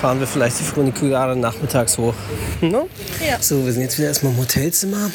fahren 0.00 0.18
wir 0.18 0.26
vielleicht 0.26 0.58
die 0.58 0.64
Funikulare 0.64 1.36
nachmittags 1.36 1.98
hoch. 1.98 2.14
No? 2.62 2.88
Ja. 3.26 3.36
So, 3.40 3.64
wir 3.64 3.72
sind 3.72 3.82
jetzt 3.82 3.98
wieder 3.98 4.08
erstmal 4.08 4.32
im 4.32 4.38
Hotelzimmer. 4.38 5.10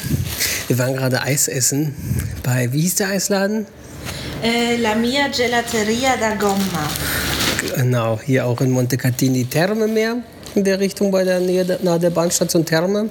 Wir 0.68 0.78
waren 0.78 0.94
gerade 0.94 1.22
Eis 1.22 1.48
essen 1.48 1.94
bei, 2.42 2.72
wie 2.72 2.82
hieß 2.82 2.96
der 2.96 3.08
Eisladen? 3.08 3.66
Äh, 4.42 4.76
La 4.76 4.94
mia 4.94 5.28
gelateria 5.28 6.16
da 6.20 6.34
Gomma. 6.34 6.88
Genau, 7.74 8.20
hier 8.24 8.46
auch 8.46 8.60
in 8.60 8.70
Montecatini 8.70 9.44
Terme 9.46 9.88
mehr, 9.88 10.16
in 10.56 10.64
der 10.64 10.80
Richtung 10.80 11.10
bei 11.10 11.22
der 11.22 11.38
Nähe 11.38 11.64
der, 11.64 11.78
nahe 11.82 12.00
der 12.00 12.10
Bahnstation 12.10 12.64
Terme. 12.64 13.10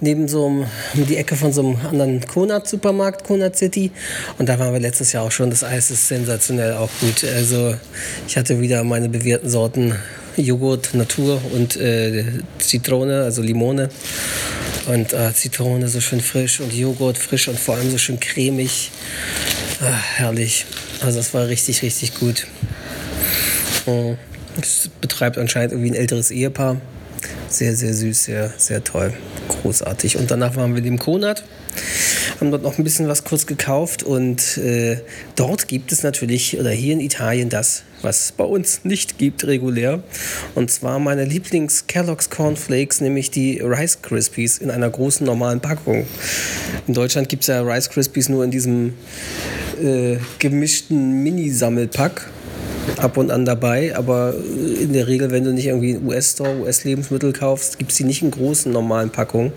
Neben 0.00 0.28
so 0.28 0.46
einem, 0.46 0.66
um 0.94 1.06
die 1.06 1.16
Ecke 1.16 1.36
von 1.36 1.52
so 1.52 1.62
einem 1.62 1.76
anderen 1.88 2.20
Konat-Supermarkt, 2.26 3.24
Konat 3.24 3.56
City. 3.56 3.90
Und 4.38 4.48
da 4.48 4.58
waren 4.58 4.72
wir 4.72 4.80
letztes 4.80 5.12
Jahr 5.12 5.24
auch 5.24 5.30
schon. 5.30 5.48
Das 5.48 5.64
Eis 5.64 5.90
ist 5.90 6.06
sensationell 6.08 6.74
auch 6.74 6.90
gut. 7.00 7.24
Also 7.24 7.76
ich 8.28 8.36
hatte 8.36 8.60
wieder 8.60 8.84
meine 8.84 9.08
bewährten 9.08 9.48
Sorten 9.48 9.94
Joghurt, 10.36 10.92
Natur 10.92 11.40
und 11.54 11.76
äh, 11.76 12.24
Zitrone, 12.58 13.22
also 13.22 13.40
Limone. 13.40 13.88
Und 14.86 15.12
äh, 15.12 15.32
Zitrone 15.32 15.88
so 15.88 16.00
schön 16.00 16.20
frisch 16.20 16.60
und 16.60 16.74
Joghurt 16.74 17.16
frisch 17.16 17.48
und 17.48 17.58
vor 17.58 17.76
allem 17.76 17.90
so 17.90 17.98
schön 17.98 18.20
cremig. 18.20 18.90
Ah, 19.80 19.98
herrlich. 20.16 20.66
Also 21.00 21.18
das 21.18 21.32
war 21.32 21.48
richtig, 21.48 21.82
richtig 21.82 22.14
gut. 22.18 22.46
Mhm. 23.86 24.18
Das 24.56 24.90
betreibt 25.00 25.38
anscheinend 25.38 25.72
irgendwie 25.72 25.90
ein 25.90 25.94
älteres 25.94 26.30
Ehepaar. 26.30 26.80
Sehr, 27.48 27.74
sehr 27.76 27.94
süß, 27.94 28.24
sehr, 28.24 28.52
sehr 28.56 28.84
toll. 28.84 29.12
Großartig. 29.48 30.16
Und 30.16 30.30
danach 30.30 30.56
waren 30.56 30.74
wir 30.74 30.82
dem 30.82 30.98
Konat. 30.98 31.44
haben 32.40 32.50
dort 32.50 32.62
noch 32.62 32.78
ein 32.78 32.84
bisschen 32.84 33.08
was 33.08 33.24
kurz 33.24 33.46
gekauft 33.46 34.02
und 34.02 34.58
äh, 34.58 34.98
dort 35.36 35.68
gibt 35.68 35.92
es 35.92 36.02
natürlich, 36.02 36.58
oder 36.58 36.70
hier 36.70 36.92
in 36.92 37.00
Italien, 37.00 37.48
das, 37.48 37.82
was 38.02 38.32
bei 38.32 38.44
uns 38.44 38.84
nicht 38.84 39.18
gibt 39.18 39.46
regulär. 39.46 40.02
Und 40.54 40.70
zwar 40.70 40.98
meine 40.98 41.24
Lieblings-Kellogg's 41.24 42.30
Cornflakes, 42.30 43.00
nämlich 43.00 43.30
die 43.30 43.60
Rice 43.60 44.02
Krispies 44.02 44.58
in 44.58 44.70
einer 44.70 44.90
großen 44.90 45.24
normalen 45.24 45.60
Packung. 45.60 46.06
In 46.86 46.94
Deutschland 46.94 47.28
gibt 47.28 47.42
es 47.42 47.48
ja 47.48 47.62
Rice 47.62 47.90
Krispies 47.90 48.28
nur 48.28 48.44
in 48.44 48.50
diesem 48.50 48.94
äh, 49.82 50.16
gemischten 50.38 51.22
Mini-Sammelpack 51.22 52.30
ab 52.98 53.16
und 53.16 53.30
an 53.30 53.44
dabei, 53.44 53.96
aber 53.96 54.34
in 54.80 54.92
der 54.92 55.06
Regel, 55.06 55.30
wenn 55.30 55.44
du 55.44 55.52
nicht 55.52 55.66
irgendwie 55.66 55.98
US-Store, 55.98 56.60
US-Lebensmittel 56.60 57.32
kaufst, 57.32 57.78
gibt 57.78 57.90
es 57.90 57.96
die 57.96 58.04
nicht 58.04 58.22
in 58.22 58.30
großen 58.30 58.72
normalen 58.72 59.10
Packungen. 59.10 59.52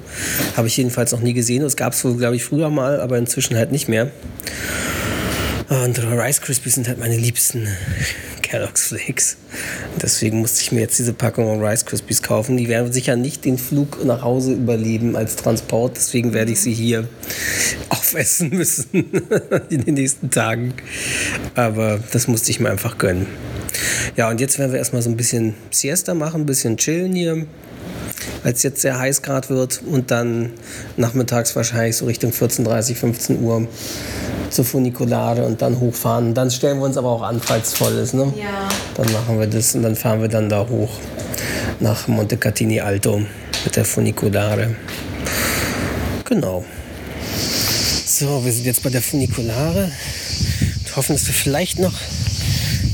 Habe 0.56 0.68
ich 0.68 0.78
jedenfalls 0.78 1.12
noch 1.12 1.22
nie 1.22 1.34
gesehen. 1.34 1.64
Es 1.64 1.76
gab 1.76 1.94
es 1.94 2.04
wohl, 2.04 2.16
glaube 2.16 2.36
ich, 2.36 2.44
früher 2.44 2.70
mal, 2.70 3.00
aber 3.02 3.18
inzwischen 3.18 3.58
halt 3.58 3.72
nicht 3.72 3.88
mehr. 3.88 4.12
Und 5.70 6.00
Rice 6.00 6.42
Krispies 6.42 6.76
sind 6.76 6.88
halt 6.88 7.00
meine 7.00 7.16
liebsten 7.16 7.68
Kellogg's 8.50 8.88
Flakes. 8.88 9.38
Deswegen 10.02 10.40
musste 10.40 10.62
ich 10.62 10.72
mir 10.72 10.80
jetzt 10.80 10.98
diese 10.98 11.14
Packung 11.14 11.64
Rice 11.64 11.86
Krispies 11.86 12.24
kaufen. 12.24 12.58
Die 12.58 12.68
werden 12.68 12.92
sicher 12.92 13.16
nicht 13.16 13.46
den 13.46 13.60
Flug 13.60 14.04
nach 14.04 14.24
Hause 14.24 14.54
überleben 14.54 15.16
als 15.16 15.36
Transport. 15.36 15.98
Deswegen 15.98 16.34
werde 16.34 16.52
ich 16.52 16.62
sie 16.62 16.74
hier 16.74 17.08
aufessen 17.90 18.50
müssen 18.50 18.88
in 19.70 19.86
den 19.86 19.94
nächsten 19.94 20.32
Tagen. 20.32 20.74
Aber 21.54 22.00
das 22.12 22.28
musste 22.28 22.50
ich 22.50 22.60
mir 22.60 22.72
einfach 22.72 22.98
gönnen. 22.98 23.28
Ja, 24.16 24.30
und 24.30 24.42
jetzt 24.42 24.58
werden 24.58 24.72
wir 24.72 24.80
erstmal 24.80 25.04
so 25.04 25.12
ein 25.12 25.18
bisschen 25.18 25.54
Siesta 25.70 26.16
machen, 26.16 26.42
ein 26.42 26.46
bisschen 26.48 26.78
chillen 26.78 27.14
hier 27.14 27.46
weil 28.44 28.54
es 28.54 28.64
jetzt 28.64 28.82
sehr 28.82 28.98
heiß 28.98 29.22
gerade 29.22 29.50
wird 29.50 29.82
und 29.86 30.12
dann 30.12 30.52
nachmittags 30.98 31.56
wahrscheinlich 31.56 31.98
so 31.98 32.06
Richtung 32.06 32.32
14.30, 32.32 32.96
15 32.96 33.44
Uhr 33.44 33.68
zur 34.50 34.66
Funikulade 34.66 35.46
und 35.46 35.62
dann 35.62 35.80
hochfahren. 35.80 36.34
Dann 36.34 36.52
stellen 36.52 36.80
wir 36.80 36.86
uns 36.86 36.98
aber 36.98 37.10
auch 37.10 37.22
an, 37.22 37.40
falls 37.40 37.74
voll 37.74 37.94
ist. 37.94 38.14
Ne? 38.14 38.34
Ja. 38.36 38.68
Dann 38.96 39.12
machen 39.12 39.40
wir 39.40 39.48
das 39.48 39.76
und 39.76 39.84
dann 39.84 39.96
fahren 39.96 40.22
wir 40.22 40.28
dann 40.28 40.50
da 40.50 40.68
hoch 40.68 40.90
nach 41.80 42.08
Montecatini 42.08 42.82
Alto 42.82 43.22
mit 43.64 43.76
der 43.76 43.86
Funikulare. 43.86 44.76
Genau. 46.26 46.64
So, 48.06 48.44
wir 48.44 48.52
sind 48.52 48.66
jetzt 48.66 48.84
bei 48.84 48.90
der 48.90 49.02
Funikulare 49.02 49.92
und 50.86 50.96
hoffen, 50.96 51.16
dass 51.16 51.26
wir 51.28 51.34
vielleicht 51.34 51.80
noch 51.80 51.94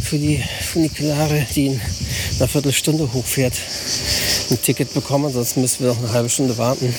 für 0.03 0.17
die 0.17 0.43
Funikulare, 0.71 1.45
die 1.55 1.67
in 1.67 1.81
einer 2.37 2.47
Viertelstunde 2.47 3.11
hochfährt, 3.11 3.53
ein 4.51 4.61
Ticket 4.61 4.93
bekommen. 4.93 5.33
Sonst 5.33 5.57
müssen 5.57 5.83
wir 5.83 5.93
noch 5.93 5.99
eine 5.99 6.13
halbe 6.13 6.29
Stunde 6.29 6.57
warten. 6.57 6.93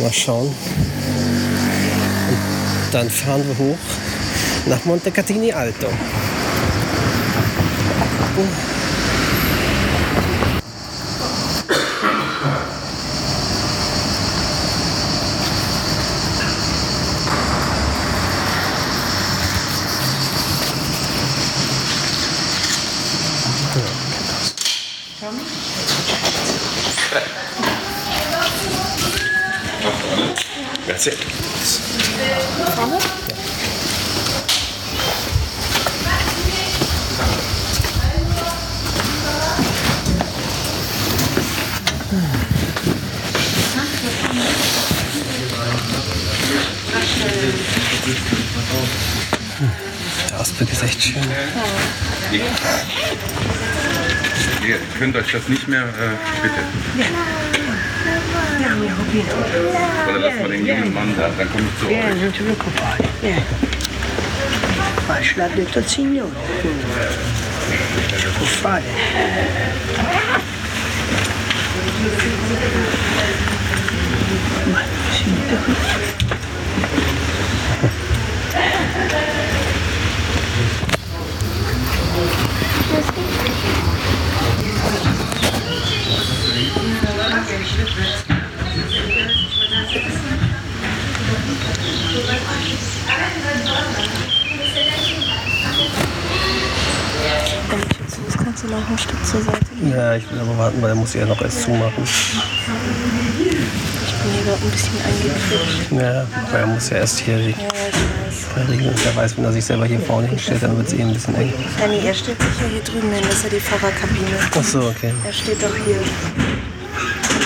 Mal 0.00 0.12
schauen. 0.12 0.50
Dann 2.92 3.08
fahren 3.08 3.42
wir 3.48 3.56
hoch 3.56 3.78
nach 4.66 4.84
Montecatini 4.84 5.50
Alto. 5.50 5.88
Grazie. 32.22 33.22
Der 50.30 50.40
Ausblick 50.40 50.72
ist 50.72 50.82
echt 50.82 51.02
schön. 51.02 51.22
Ihr 54.66 54.78
könnt 54.98 55.16
euch 55.16 55.32
das 55.32 55.48
nicht 55.48 55.68
mehr, 55.68 55.82
äh, 55.82 56.42
bitte. 56.42 57.61
Oder 58.80 60.18
lassen 60.18 60.38
wir 60.40 60.48
den 60.48 60.66
jungen 60.66 60.94
Mann 60.94 61.14
da, 61.16 61.28
dann 61.36 61.50
komme 61.50 61.64
ich 61.68 61.78
zu 61.80 61.90
Eh, 61.90 61.98
euch. 61.98 62.20
non 62.22 62.32
ti 62.32 62.42
preoccupare. 62.42 63.04
Eh. 63.22 63.42
Ma 65.08 65.20
ce 65.20 65.34
l'ha 65.36 65.48
detto 65.48 65.78
il 65.78 65.86
Signore. 65.86 66.30
Può 68.38 68.46
fare. 68.46 68.82
Ma 74.72 74.82
sente 75.10 75.56
qui. 75.64 75.74
Das 87.32 87.86
kannst 87.96 88.31
du 98.62 98.68
noch 98.68 98.88
ein 98.88 98.98
Stück 98.98 99.26
zur 99.26 99.42
Seite. 99.42 99.58
Ja, 99.90 100.14
ich 100.14 100.30
will 100.30 100.38
aber 100.40 100.56
warten, 100.58 100.80
weil 100.82 100.90
er 100.90 100.94
muss 100.94 101.14
ja 101.14 101.26
noch 101.26 101.40
erst 101.42 101.62
zumachen. 101.62 102.04
Ich 102.04 102.12
bin 104.22 104.32
hier 104.32 104.44
gerade 104.44 104.62
ein 104.62 104.70
bisschen 104.70 104.98
eingekriegt. 105.04 105.90
Ja, 105.90 106.26
weil 106.50 106.60
er 106.60 106.66
muss 106.66 106.90
ja 106.90 106.96
erst 106.98 107.18
hier 107.20 107.38
die 107.38 107.50
Ja, 107.50 107.56
ich 107.56 107.62
weiß. 108.56 108.68
Regeln. 108.68 108.94
Er 109.04 109.16
weiß, 109.16 109.36
wenn 109.36 109.44
er 109.44 109.52
sich 109.52 109.64
selber 109.64 109.86
hier 109.86 109.98
vorne 110.00 110.28
hinstellt, 110.28 110.62
dann 110.62 110.76
wird 110.76 110.86
es 110.86 110.92
eh 110.94 111.02
ein 111.02 111.12
bisschen 111.12 111.34
eng. 111.34 111.52
Nee, 111.88 112.06
er 112.06 112.14
stellt 112.14 112.40
sich 112.40 112.60
ja 112.60 112.66
hier 112.68 112.82
drüben 112.82 113.10
hin. 113.10 113.22
Das 113.26 113.34
ist 113.36 113.44
ja 113.44 113.50
die 113.50 113.60
Fahrerkabine. 113.60 114.38
Ach 114.54 114.64
so, 114.64 114.80
okay. 114.80 115.12
Er 115.24 115.32
steht 115.32 115.62
doch 115.62 115.74
hier. 115.84 115.96
In 115.96 116.04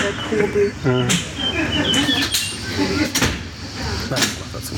der 0.03 0.13
Kurbel. 0.29 0.71
Nein, 0.83 1.07
mach 4.09 4.51
dazu. 4.53 4.73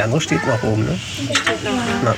Die 0.00 0.04
andere 0.04 0.20
steht 0.22 0.46
noch 0.46 0.62
oben, 0.62 0.86
ne? 0.86 0.98
Na. 2.02 2.14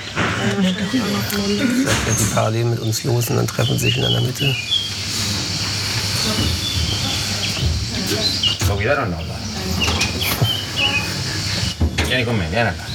Vielleicht 0.57 0.79
fährt 0.79 2.21
die 2.21 2.33
parallel 2.33 2.65
mit 2.67 2.79
uns 2.79 3.03
los 3.03 3.29
und 3.29 3.35
dann 3.35 3.47
treffen 3.49 3.77
sie 3.77 3.87
sich 3.87 3.97
in 3.97 4.03
der 4.03 4.21
Mitte. 4.21 4.55
¿Lo 8.69 8.77
cuidaron 8.77 9.11
no? 9.11 9.17
Vieni 12.07 12.25
con 12.25 12.39
me, 12.39 12.49
vieni 12.53 12.69
acá. 12.69 12.87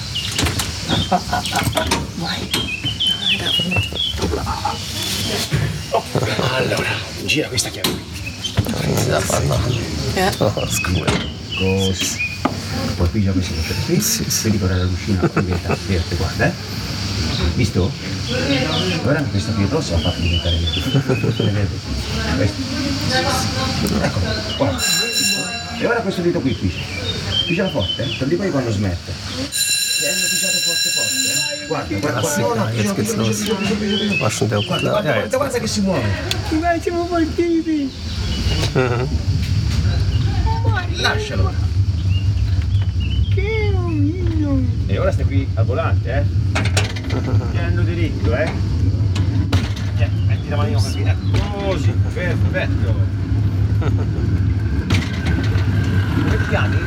Allora, 6.56 6.94
gira 7.26 7.50
questa 7.50 7.70
chiave 7.70 7.90
qui. 7.90 9.04
Sie 9.04 9.12
das? 9.12 9.28
Ja. 10.16 10.32
Oh, 10.40 10.62
das 10.62 10.72
ist 10.72 10.88
cool. 10.88 11.08
Così. 11.60 12.27
Poi 12.98 13.08
piglia 13.10 13.32
questo 13.32 13.54
qui. 13.54 13.64
Vedi 14.44 14.58
quella 14.58 14.76
la 14.78 14.86
cucina 14.88 15.30
diventa 15.34 15.78
verde, 15.86 16.16
guarda, 16.16 16.46
eh. 16.48 16.52
Visto? 17.56 17.92
Guarda 19.04 19.22
che 19.24 19.30
questo 19.30 19.52
qui 19.52 19.68
rosso 19.70 19.94
ha 19.96 20.00
fatto 20.00 20.20
diventare 20.20 20.58
verde. 21.52 21.78
Questo. 22.38 22.62
Ecco, 24.02 24.20
guarda. 24.58 24.82
E 25.80 25.86
ora 25.86 26.00
questo 26.02 26.22
dito 26.22 26.40
qui, 26.40 26.58
qui. 26.58 26.74
Pigiala 27.46 27.70
forte, 27.70 28.02
eh. 28.04 28.16
Non 28.20 28.30
di 28.30 28.36
poi 28.36 28.50
quando 28.50 28.72
smette. 28.72 29.12
Tienilo 30.00 30.28
pigiato 30.28 30.58
forte 30.58 30.90
forte, 30.90 31.62
eh. 31.64 31.68
Guarda, 31.68 31.98
guarda, 32.00 32.20
guarda. 32.20 32.42
No, 32.42 32.54
no, 32.56 32.70
Jetzt 32.70 32.94
pigialo, 32.94 32.96
geht's 32.96 33.12
pigialo, 33.12 33.28
los. 33.28 33.38
pigialo, 33.38 33.58
pigialo, 33.60 33.78
pigialo, 33.78 34.00
pigialo. 34.00 34.22
War 34.24 34.32
schon 34.32 34.48
der 34.50 34.58
Guarda, 34.66 34.80
Klar. 34.90 34.92
guarda, 34.92 35.10
Ja, 35.10 35.14
guarda, 35.14 35.22
jetzt. 35.22 35.36
guarda 35.38 35.60
che 35.60 35.68
si 35.68 35.82
muove. 35.82 36.02
Lascialo. 40.98 41.67
E 44.00 45.00
ora 45.00 45.12
stai 45.12 45.26
qui 45.26 45.48
al 45.56 45.66
volante, 45.66 46.14
eh? 46.14 46.24
Tienilo 47.52 47.82
diritto, 47.82 48.36
eh? 48.36 48.52
Tieni, 49.96 50.26
metti 50.28 50.50
la 50.50 50.56
manina 50.56 50.78
così, 50.78 51.02
ecco, 51.02 51.38
così, 51.66 51.92
perfetto. 52.14 52.96
Come 56.16 56.38
ti 56.38 56.48
chiami? 56.50 56.78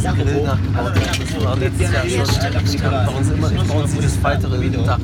Jacopo? 0.00 0.58
Allora, 0.72 1.00
Jacopo, 1.00 1.58
tieni 1.58 1.92
Jahr 1.92 2.04
riesci 2.04 2.40
schon. 2.40 2.64
Ich 2.64 2.76
glaube, 2.76 3.04
bei 3.04 3.14
uns 3.14 3.28
immer, 3.28 3.50
bei 3.50 3.74
uns 3.74 3.92
dieses 3.92 4.22
weitere 4.22 4.70
Dach. 4.70 4.98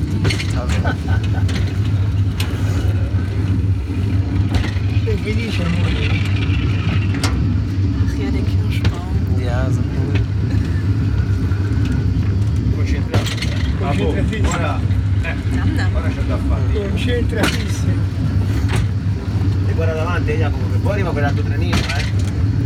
Ach 8.07 8.13
ja, 8.17 8.31
der 8.31 8.41
Kirschbaum. 8.41 9.05
Ja, 9.39 9.69
so 9.71 9.81
cool. 13.93 14.13
Nam, 15.55 15.75
nam. 15.75 15.91
E 19.67 19.73
guarda 19.73 19.93
davanti, 19.93 20.31
Jacopo, 20.31 20.71
che 20.71 20.77
fuori 20.81 21.03
ma 21.03 21.09
quell'altro 21.09 21.43
trenino, 21.43 21.75
eh. 21.75 22.25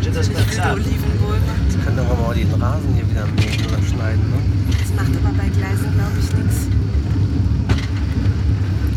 Wilde 0.09 0.23
scherzare. 0.23 0.73
Olivenbäume. 0.73 1.53
Jetzt 1.65 1.83
können 1.83 1.97
wir 1.97 2.15
mal 2.15 2.33
den 2.33 2.53
Rasen 2.61 2.93
hier 2.95 3.09
wieder 3.09 3.25
mähen 3.37 3.65
oder 3.67 3.81
schneiden. 3.83 4.23
Ne? 4.29 4.37
Das 4.79 4.89
macht 4.95 5.13
aber 5.15 5.33
bei 5.37 5.49
Gleisen, 5.49 5.93
glaube 5.93 6.17
ich, 6.19 6.33
nichts. 6.33 6.67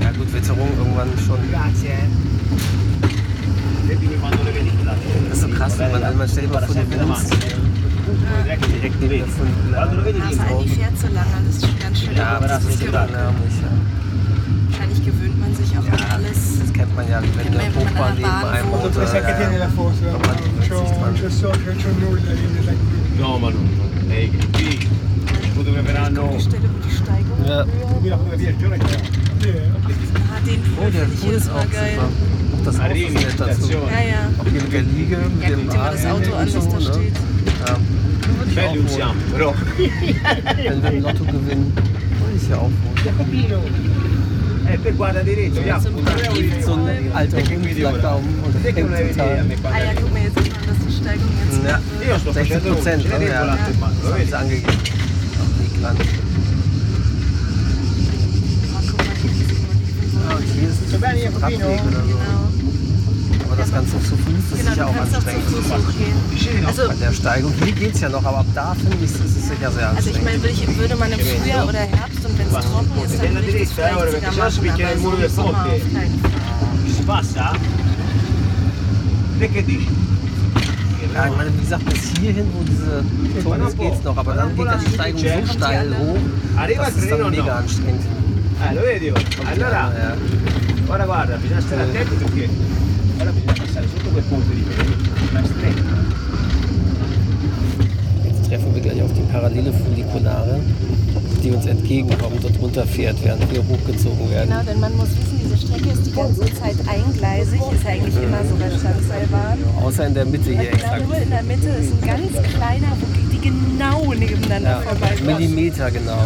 Ja 0.01 0.11
gut, 0.13 0.33
Witterung 0.33 0.69
irgendwann 0.79 1.09
schon. 1.25 1.39
Das 5.29 5.39
ist 5.39 5.43
so 5.43 5.49
krass, 5.49 5.79
wenn 5.79 5.93
man, 5.93 6.03
wenn 6.03 6.17
man 6.17 6.29
stellt 6.29 6.53
mal 6.53 6.63
vor, 6.63 6.75
der 6.75 6.91
Wind 6.91 7.03
direkt 8.45 8.67
Quando 9.21 9.97
lo 9.97 10.03
vedi 10.03 10.19
lì, 10.19 10.35
Aber 10.39 10.57
Andi 10.59 10.69
fährt 10.71 10.99
so 10.99 11.07
lange, 11.09 11.37
das 11.47 11.57
ist 11.57 11.67
schon 11.67 11.79
ganz 11.79 12.01
schön. 12.01 12.17
Ja, 12.17 12.37
aber 12.37 12.47
das 12.49 12.65
ist 12.65 12.79
Geruch. 12.81 12.93
total 12.93 13.11
nervig. 13.11 13.55
Ja. 13.61 13.69
Wahrscheinlich 14.71 15.05
gewöhnt 15.05 15.41
man 15.41 15.55
sich 15.55 15.71
auch 15.77 15.93
an 15.93 16.05
alles. 16.13 16.59
Das 16.61 16.73
kennt 16.73 16.97
man 16.97 17.09
ja, 17.11 17.21
wenn 17.37 17.53
der 17.53 17.63
ja, 17.63 17.69
Hochbahn 17.77 18.15
neben 18.17 18.31
einem 18.31 18.71
wohnt. 18.73 18.95
Ja, 18.97 19.03
ja. 19.03 19.09
Dran. 20.19 21.15
c'è 21.15 21.29
socio, 21.29 21.73
c'è 21.77 21.91
nulla 22.01 22.33
lì 22.33 22.47
nella 22.55 22.73
No, 23.19 23.39
non. 23.39 23.55
Ehi, 24.09 24.31
qui. 24.53 24.89
Dove 25.55 25.71
Die 25.71 25.87
verranno. 25.87 26.39
Stelle, 26.41 26.69
wo 26.73 26.79
die 26.79 26.91
Steigung 26.95 27.45
Ja. 27.45 27.61
Ah, 27.61 27.65
den 30.45 30.61
Oh, 30.77 30.81
Pool 30.81 30.91
der 30.91 31.03
finde 31.03 31.15
ich 31.15 31.23
jedes 31.23 31.43
ist 31.43 31.53
Mal 31.53 31.61
auch 31.61 31.71
geil. 31.71 31.99
das 32.65 32.79
Haus 32.81 32.97
ist 32.97 33.13
nett 33.15 33.35
dazu. 33.39 33.71
Ja, 33.71 33.77
ja. 33.79 34.31
Auch 34.39 34.45
hier 34.45 34.63
mit 34.63 34.73
der 34.73 34.83
Liege, 34.83 35.17
mit 35.19 35.43
Ja, 35.43 35.49
dem 35.51 35.61
guck 35.67 35.71
dir 35.73 35.79
mal 35.79 35.93
das 35.93 36.07
Auto 36.07 36.35
an, 36.35 36.47
was 36.47 36.53
so, 36.53 36.61
da 36.71 36.79
ne? 36.79 36.83
steht. 36.83 37.17
Ja. 38.55 38.71
Usiamo, 38.73 39.15
wohnen. 39.15 39.33
però. 39.33 39.55
Wenn 40.65 40.83
wir 40.83 40.93
im 40.93 41.03
Lotto 41.03 41.25
gewinnen, 41.25 41.73
würde 41.75 42.37
ich 42.37 42.49
ja 42.49 42.57
auch 42.57 42.71
wohnen. 42.71 43.83
Eh, 44.73 44.77
te 44.79 44.93
guarda 44.93 45.23
diritto, 45.23 45.61
Jacopo. 45.61 45.99
So 46.65 46.75
ein 46.75 47.11
alter 47.13 47.39
Hund 47.39 47.79
lag 47.79 48.01
da 48.01 48.15
um 48.15 48.25
und 48.45 48.65
hängt 48.65 48.77
total. 48.79 49.45
Ah 49.65 49.79
ja, 49.85 49.93
guck 50.01 50.13
mal, 50.13 50.23
jetzt 50.23 50.39
sieht 50.43 50.53
man, 50.55 50.67
dass 50.67 50.79
die 50.87 50.93
Steigung 50.93 51.29
jetzt 51.43 52.09
Ja. 52.09 52.19
sto 52.19 52.33
60 52.33 52.53
facendo 52.55 52.75
Prozent, 52.75 53.05
ne? 53.09 53.27
Ja. 53.27 53.45
Das 53.47 53.59
vedi? 54.15 54.23
ist 54.25 54.35
angegeben. 54.35 54.69
Auf 54.69 55.51
Ja, 55.83 55.91
Olivenbäume. 55.91 56.23
und 60.37 60.45
hier 60.55 60.69
ist 60.69 60.81
es 60.87 61.03
Radweg 61.03 61.37
oder 61.37 61.51
so. 61.51 61.57
Genau. 61.59 62.42
Aber 63.53 63.61
das 63.61 63.71
Ganze 63.71 63.93
zu 64.01 64.17
Fuß, 64.17 64.45
das 64.51 64.59
Genau, 64.61 64.71
ist 64.71 64.77
ja 64.79 64.87
auch 64.87 64.97
auch 64.97 65.01
anstrengend. 65.03 65.45
Fuß 65.45 65.65
hochgehen. 65.77 66.67
Also, 66.67 66.89
Bei 66.89 66.95
der 66.95 67.13
Steigung, 67.13 67.53
hier 67.63 67.73
geht's 67.73 68.01
ja 68.01 68.09
noch, 68.09 68.25
aber 68.25 68.39
ab 68.39 68.47
da 68.55 68.73
finde 68.75 68.97
ich, 68.97 69.05
ist 69.05 69.21
es 69.21 69.35
sicher 69.49 69.71
sehr 69.71 69.91
also 69.91 70.09
ich 70.09 70.17
anstrengend. 70.17 70.25
meine, 70.25 70.43
würde, 70.43 70.55
ich, 70.55 70.79
würde 70.79 70.97
man 70.97 71.13
im 71.13 71.19
Frühjahr 71.21 71.69
oder 71.69 71.79
Herbst 71.81 72.25
und 72.25 72.39
wenn 72.39 72.47
es 72.47 72.53
trocken 72.53 73.05
ist, 73.05 73.23
dann 73.23 73.35
würde 73.35 73.47
ich 73.49 73.69
das 73.69 73.73
vielleicht 73.73 73.95
sogar 74.11 74.33
machen, 74.33 74.71
aber 74.71 74.97
so 75.03 75.13
im 75.13 75.31
Sommer 75.31 75.67
auf 75.67 75.93
keinen 75.93 76.21
Fall. 77.05 77.53
Ja, 81.15 81.27
ich 81.29 81.37
meine, 81.37 81.53
wie 81.55 81.61
gesagt, 81.61 81.85
bis 81.85 82.19
hierhin, 82.19 82.47
wo 82.55 82.63
diese 82.65 83.05
Turm 83.43 83.67
ist, 83.69 83.79
geht's 83.79 84.03
noch, 84.03 84.17
aber 84.17 84.33
dann 84.35 84.57
geht 84.57 84.65
ja 84.65 84.77
die 84.77 84.95
Steigung 84.95 85.21
so 85.21 85.53
steil 85.53 85.95
hoch, 85.99 86.17
das 86.79 86.97
ist 86.97 87.11
dann 87.11 87.31
mega 87.31 87.55
anstrengend. 87.57 88.01
Eh, 88.65 88.75
lo 88.75 88.81
vedi? 88.81 89.13
Allora, 89.51 89.93
Ja. 89.93 90.17
guarda, 90.87 91.05
guarda, 91.05 91.37
bisogna 91.37 91.61
stare 91.61 91.83
attenti 91.83 92.15
perché 92.15 92.49
ora 93.23 93.31
bisogna 93.33 93.53
passare 93.55 93.87
sotto 93.89 94.09
quel 94.11 94.25
ponte 94.25 94.55
lì? 94.55 94.65
Ma 95.33 95.41
è 95.41 95.45
stretto. 95.45 95.83
Jetzt 98.25 98.45
treffen 98.49 98.75
wir 98.75 98.83
gleich 98.83 99.03
auf 99.03 99.13
die 99.13 99.23
parallele 99.33 99.73
Funikulare, 99.73 100.61
die 101.43 101.51
uns 101.51 101.67
entgegenkommt 101.67 102.45
und 102.45 102.61
runterfährt, 102.61 103.17
während 103.25 103.51
wir 103.53 103.63
hochgezogen 103.67 104.31
werden. 104.31 104.49
Genau, 104.51 104.63
denn 104.65 104.81
man 104.81 104.97
muss 104.97 105.09
wissen, 105.11 105.41
diese 105.43 105.57
Strecke 105.67 105.89
ist 105.91 106.07
die 106.07 106.13
ganze 106.13 106.41
Zeit 106.55 106.77
eingleisig, 106.87 107.61
ist 107.73 107.87
eigentlich 107.87 108.17
immer 108.17 108.45
so 108.49 108.55
bei 108.57 108.71
Standseilbahn. 108.77 109.59
Außer 109.83 110.07
in 110.07 110.15
der 110.15 110.25
Mitte 110.25 110.51
hier 110.51 110.71
Genau, 110.71 110.75
exakt. 110.75 111.07
nur 111.09 111.17
in 111.17 111.31
der 111.31 111.43
Mitte 111.43 111.69
ist 111.69 111.93
ein 111.93 112.01
ganz 112.07 112.49
kleiner, 112.55 112.89
wo 113.01 113.07
die 113.31 113.41
genau 113.41 114.13
nebeneinander 114.13 114.71
Ja, 114.71 114.81
vorbei 114.81 115.15
Millimeter 115.25 115.91
genau. 115.91 116.19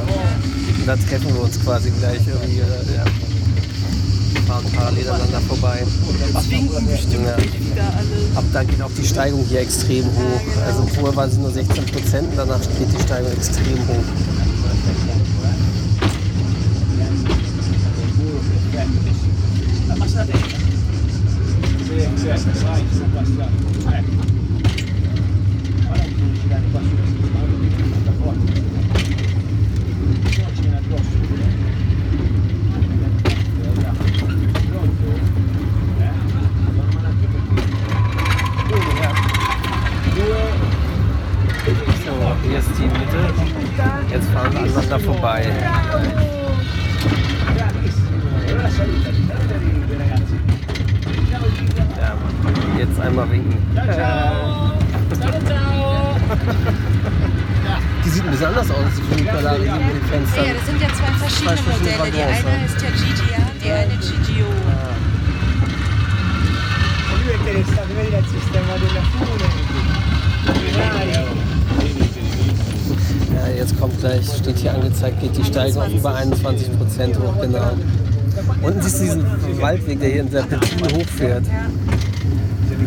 Und 0.78 0.86
da 0.86 0.96
treffen 0.96 1.34
wir 1.34 1.42
uns 1.42 1.60
quasi 1.62 1.90
gleich 1.90 2.20
irgendwie. 2.26 2.60
äh, 2.60 2.96
Ja. 2.96 3.04
Fahren 4.56 4.72
parallel 4.74 5.08
aneinander 5.10 5.40
vorbei. 5.40 5.86
Zwinken 6.48 6.86
bestimmt 6.86 7.26
Ja. 7.26 7.36
nicht 7.36 7.60
wieder 7.60 7.82
alle. 7.82 8.36
Ab 8.36 8.44
da 8.54 8.62
geht 8.62 8.80
auch 8.80 8.90
die 8.96 9.04
Steigung 9.06 9.44
hier 9.48 9.60
extrem 9.60 10.04
hoch. 10.04 10.40
Also 10.66 10.86
vorher 10.94 11.14
war 11.16 11.28
sie 11.28 11.38
nur 11.40 11.50
16 11.50 11.84
Prozent 11.84 12.30
und 12.30 12.36
danach 12.36 12.60
geht 12.60 12.90
die 12.90 13.02
Steigung 13.02 13.32
extrem 13.32 13.78
hoch. 13.86 14.04
La 19.88 19.94
passata 19.94 20.32
Sì, 21.86 22.08
sì, 22.16 22.26
vai, 22.26 22.84
su 22.90 23.04
passata. 23.12 23.50
Ecco. 23.96 24.10
Guarda 25.86 26.02
che 26.02 26.14
non 26.18 26.34
girare 26.40 26.62
qua 26.72 26.80
su 26.80 26.94
questa 26.96 28.10
porta. 28.22 28.52
Ci 30.54 30.60
viene 30.60 30.76
addosso. 30.78 31.14
Pronto? 34.68 35.06
Eh? 35.98 36.12
Allora, 36.66 36.90
ma 36.92 37.00
anche 37.08 37.26
perché. 37.32 37.56
Uno, 38.72 38.90
eh. 39.00 39.14
Due. 40.14 40.44
So, 42.04 42.12
hier 42.48 42.58
ist 42.58 42.68
die 42.76 42.82
Mitte. 42.84 43.20
Jetzt 44.10 44.28
fahren 44.30 44.52
wir 44.52 44.60
aneinander 44.60 44.98
vorbei. 45.00 45.04
Bravissimo. 45.04 45.04
Allora 45.04 45.04
saluta, 45.04 45.04
saluta 45.04 45.04
i 45.04 45.04
ragazzi. 45.04 45.04
Ciao 45.04 45.05
Gino. 45.16 45.26
Ja, 47.56 47.68
jetzt 52.78 53.00
einmal 53.00 53.30
winken. 53.30 53.56
Ciao 53.74 53.86
ciao. 53.86 54.72
Ciao 55.20 55.40
ciao. 55.46 56.16
Die 58.04 58.08
sieht 58.10 58.24
ein 58.24 58.30
bisschen 58.30 58.46
anders 58.46 58.70
aus, 58.70 58.76
die 58.96 59.02
Funikulare 59.02 59.62
hier 59.62 59.72
mit 59.74 59.80
den 59.80 60.02
Ja, 60.02 60.08
Fenstern. 60.08 60.44
das 60.54 60.66
sind 60.66 60.80
ja 60.80 60.88
zwei 60.88 61.12
verschiedene 61.18 61.56
Zwei 61.56 61.62
verschiedene 61.62 61.96
Modelle. 61.96 62.12
Die 62.12 62.18
Waggons, 62.18 62.44
eine 62.46 62.56
ja. 62.56 62.64
ist 62.66 62.80
ja 62.82 62.90
GGA, 62.90 63.42
die 63.62 63.70
eine 63.72 63.96
GGO. 63.96 64.50
Lui 67.16 67.30
è 67.30 67.36
interessato, 67.36 67.92
vedi 67.96 68.14
al 68.14 68.24
sistema 68.26 68.72
della 68.78 69.02
fune. 69.10 69.48
Jetzt 73.54 73.78
kommt 73.78 73.98
gleich, 74.00 74.26
steht 74.26 74.58
hier 74.58 74.74
angezeigt, 74.74 75.20
geht 75.20 75.36
die 75.36 75.44
Steigung 75.44 75.82
auf 75.82 75.92
über 75.92 76.14
21 76.14 76.78
Prozent 76.78 77.18
hoch, 77.18 77.40
genau. 77.40 77.76
Unten 78.62 78.82
siehst 78.82 79.00
du 79.00 79.04
diesen 79.04 79.60
Waldweg, 79.60 80.00
der 80.00 80.08
hier 80.08 80.20
in 80.22 80.30
Serpentin 80.30 80.84
hochfährt. 80.96 81.44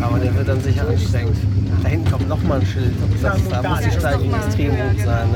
Aber 0.01 0.19
der 0.19 0.35
wird 0.35 0.47
dann 0.47 0.61
sicher 0.61 0.87
anstrengend. 0.87 1.37
Da 1.83 1.89
hinten 1.89 2.11
kommt 2.11 2.27
nochmal 2.27 2.59
ein 2.59 2.65
Schild. 2.65 2.93
Da 3.51 3.61
muss 3.63 3.79
die 3.79 3.91
Steigung 3.91 4.33
extrem 4.33 4.71
hoch 4.71 5.05
sein. 5.05 5.29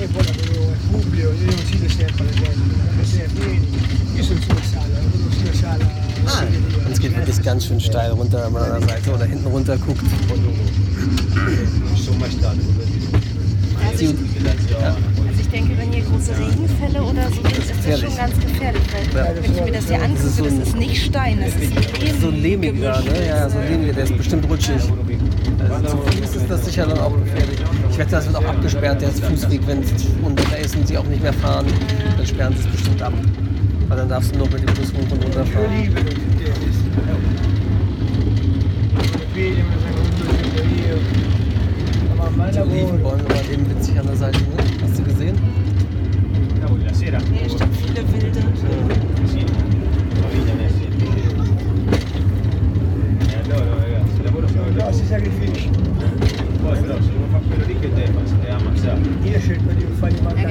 E 0.00 0.06
pubblico, 0.06 1.30
io 1.30 1.32
non 1.44 1.58
si 1.66 1.88
sempre 1.88 2.24
la 2.24 2.30
gente, 2.30 2.74
perché 2.86 3.04
se 3.04 3.28
vieni, 3.34 3.68
io 4.14 4.22
sono 4.22 4.40
sulla 4.40 4.62
sala, 4.62 4.86
lavoro 4.94 5.30
sulla 5.30 5.52
sala, 5.52 6.09
segreteria. 6.28 6.86
Und 6.86 6.92
es 6.92 7.00
geht 7.00 7.16
wirklich 7.16 7.42
ganz 7.42 7.66
schön 7.66 7.80
steil 7.80 8.10
runter, 8.12 8.44
wenn 8.46 8.52
man 8.52 8.70
an 8.70 8.80
der 8.80 8.88
Seite 8.88 9.10
oder 9.14 9.24
hinten 9.24 9.46
runter 9.46 9.76
guckt. 9.78 10.02
Ja, 13.80 13.86
Also 13.88 15.40
ich 15.40 15.48
denke, 15.48 15.76
wenn 15.78 15.92
hier 15.92 16.04
große 16.04 16.32
Regenfälle 16.38 17.02
oder 17.02 17.28
so 17.28 17.34
sind, 17.34 17.58
ist 17.58 17.70
das 17.86 18.00
schon 18.00 18.16
ganz 18.16 18.34
gefährlich. 18.40 18.82
Weil 19.12 19.36
wenn 19.42 19.52
ich 19.54 19.64
mir 19.64 19.72
das 19.72 19.86
hier 19.88 20.02
angucke, 20.02 20.28
so 20.28 20.44
das 20.44 20.52
ist 20.54 20.76
nicht 20.76 21.04
Stein, 21.04 21.38
das 21.40 21.54
ist 21.54 22.00
Lehm. 22.00 22.20
so 22.20 22.30
lehmiger, 22.30 23.00
ne? 23.00 23.26
Ja, 23.26 23.48
so 23.48 23.58
lehmiger, 23.60 23.92
der 23.92 24.04
ist 24.04 24.16
bestimmt 24.16 24.48
rutschig. 24.48 24.76
Also 25.68 25.88
zu 25.88 25.96
Fuß 25.96 26.36
ist 26.36 26.50
das 26.50 26.64
sicher 26.64 26.86
dann 26.86 26.98
auch 26.98 27.12
gefährlich. 27.18 27.58
Ich 27.90 27.98
wette, 27.98 28.10
das 28.10 28.26
wird 28.26 28.36
auch 28.36 28.44
abgesperrt, 28.44 29.02
der 29.02 29.10
Fußweg, 29.10 29.66
wenn 29.66 29.82
es 29.82 29.90
unter 30.22 30.58
ist 30.58 30.76
und 30.76 30.86
sie 30.88 30.96
auch 30.98 31.04
nicht 31.04 31.22
mehr 31.22 31.32
fahren, 31.34 31.66
dann 32.16 32.26
sperren 32.26 32.54
sie 32.54 32.60
es 32.60 32.66
bestimmt 32.66 33.02
ab. 33.02 33.12
Weil 33.90 33.98
dann 33.98 34.08
darfst 34.08 34.32
du 34.32 34.38
nur 34.38 34.48
mit 34.50 34.60
dem 34.60 34.72
Bus 34.72 34.92
hoch 34.94 35.10
und 35.10 35.24
runter 35.24 35.44
fahren. 35.44 35.64
Die. 39.34 39.56
Olivenbäume 42.60 43.24
waren 43.28 43.52
eben 43.52 43.68
witzig 43.68 43.98
an 43.98 44.06
der 44.06 44.16
Seite, 44.16 44.38
ne? 44.38 44.46
Hast 44.82 44.96
du 44.96 45.02
gesehen? 45.02 45.36
Hier 47.00 47.50
stehen 47.50 47.72
viele 47.72 48.04
wilde. 48.12 48.40
Sì, 49.26 49.44
la 50.20 50.28
vigna 50.28 50.54
ne 50.54 50.66
è 55.16 55.79
Ja, 56.62 56.74
genau. 56.74 56.94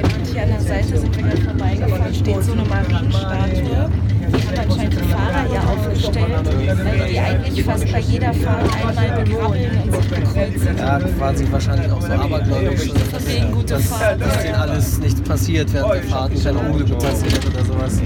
Und 0.02 0.26
hier 0.26 0.42
an 0.42 0.48
der 0.48 0.60
Seite 0.60 0.98
sind 0.98 1.12
bin 1.16 1.26
ja 1.26 1.36
vorbeigefahren, 1.36 2.14
steht 2.14 2.42
so 2.42 2.52
eine 2.52 2.64
Marienstatue. 2.64 3.90
Die 4.30 4.36
haben 4.36 4.70
anscheinend 4.70 4.94
die 4.94 4.98
Fahrer 4.98 5.52
ja 5.52 5.60
aufgestellt, 5.62 6.84
weil 6.84 7.08
die 7.08 7.18
eigentlich 7.18 7.64
fast 7.64 7.90
bei 7.92 7.98
jeder 8.00 8.32
Fahrt 8.34 8.68
einmal 8.86 9.24
begrabbeln 9.24 9.70
und 9.82 9.92
sich 9.92 10.08
bekreuzen. 10.08 10.76
Ja, 10.78 10.98
quasi 10.98 11.46
wahrscheinlich 11.50 11.90
auch 11.90 12.02
so 12.02 12.12
abergläubisch. 12.12 12.90
Gute 13.52 13.74
dass, 13.74 13.84
Fahrt. 13.86 14.20
dass 14.20 14.42
denen 14.42 14.54
alles 14.54 14.98
nicht 14.98 15.24
passiert 15.24 15.72
während 15.72 15.94
der 15.94 16.02
Fahrten, 16.04 16.42
keine 16.42 16.58
Unglücke 16.58 16.94
passiert 16.94 17.46
oder 17.46 17.64
sowas. 17.64 18.00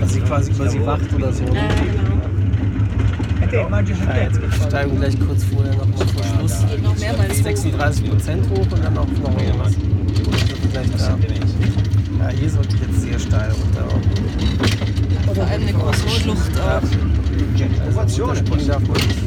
Dass 0.00 0.12
sie 0.12 0.20
quasi 0.20 0.50
über 0.50 0.68
sie 0.68 0.86
wacht 0.86 1.12
oder 1.14 1.32
so. 1.32 1.44
Ja, 1.44 1.50
genau. 1.50 2.11
Ja, 3.52 3.68
jetzt 3.68 4.40
geht 4.40 4.50
die 4.50 4.62
Steigung 4.66 4.98
gleich 4.98 5.20
kurz 5.20 5.44
vorher 5.44 5.74
noch 5.74 5.86
mal 5.86 6.06
vor 6.06 6.24
Schluss. 6.24 6.66
Geht 6.70 6.82
noch 6.82 6.98
mehrmals 6.98 7.38
hoch. 7.38 7.42
36 7.42 8.10
Prozent 8.10 8.48
hoch 8.48 8.60
und 8.60 8.82
dann 8.82 8.96
auch 8.96 9.06
noch 9.06 9.42
irgendwas. 9.42 9.74
Gleich 10.72 10.90
da. 10.96 11.18
Ja, 12.18 12.28
hier 12.30 12.48
sollte 12.48 12.76
jetzt 12.78 13.02
sehr 13.02 13.18
steil 13.18 13.50
runter. 13.52 13.88
Vor 15.34 15.44
allem 15.44 15.62
eine 15.62 15.72
große 15.72 16.08
Schlucht 16.08 16.60
auch. 16.60 16.80
Runterspringen 17.98 18.66
darf 18.66 18.82
man 18.82 18.96
nicht. 18.96 19.18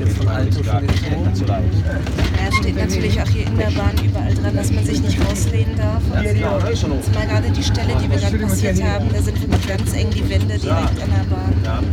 Jetzt 0.00 0.16
von 0.16 0.28
Alto 0.28 0.62
vor 0.64 0.80
den 0.80 1.34
Turm. 1.34 2.23
Ja, 2.64 2.70
steht 2.70 2.76
natürlich 2.76 3.20
auch 3.20 3.28
hier 3.28 3.46
in 3.46 3.56
der 3.58 3.70
Bahn 3.72 3.92
überall 4.02 4.34
dran, 4.34 4.56
dass 4.56 4.72
man 4.72 4.84
sich 4.84 5.02
nicht 5.02 5.18
rauslehnen 5.20 5.76
darf. 5.76 6.02
Also, 6.14 6.88
zumal 7.02 7.26
gerade 7.26 7.50
die 7.50 7.62
Stelle, 7.62 7.94
die 8.02 8.10
wir 8.10 8.16
gerade 8.16 8.38
passiert 8.38 8.82
haben, 8.82 9.06
da 9.12 9.20
sind 9.20 9.40
wirklich 9.40 9.66
ganz 9.66 9.94
eng 9.94 10.08
die 10.10 10.30
Wände 10.30 10.58
direkt 10.58 11.02
an 11.02 11.10
der 11.10 11.24
Bahn. 11.28 11.84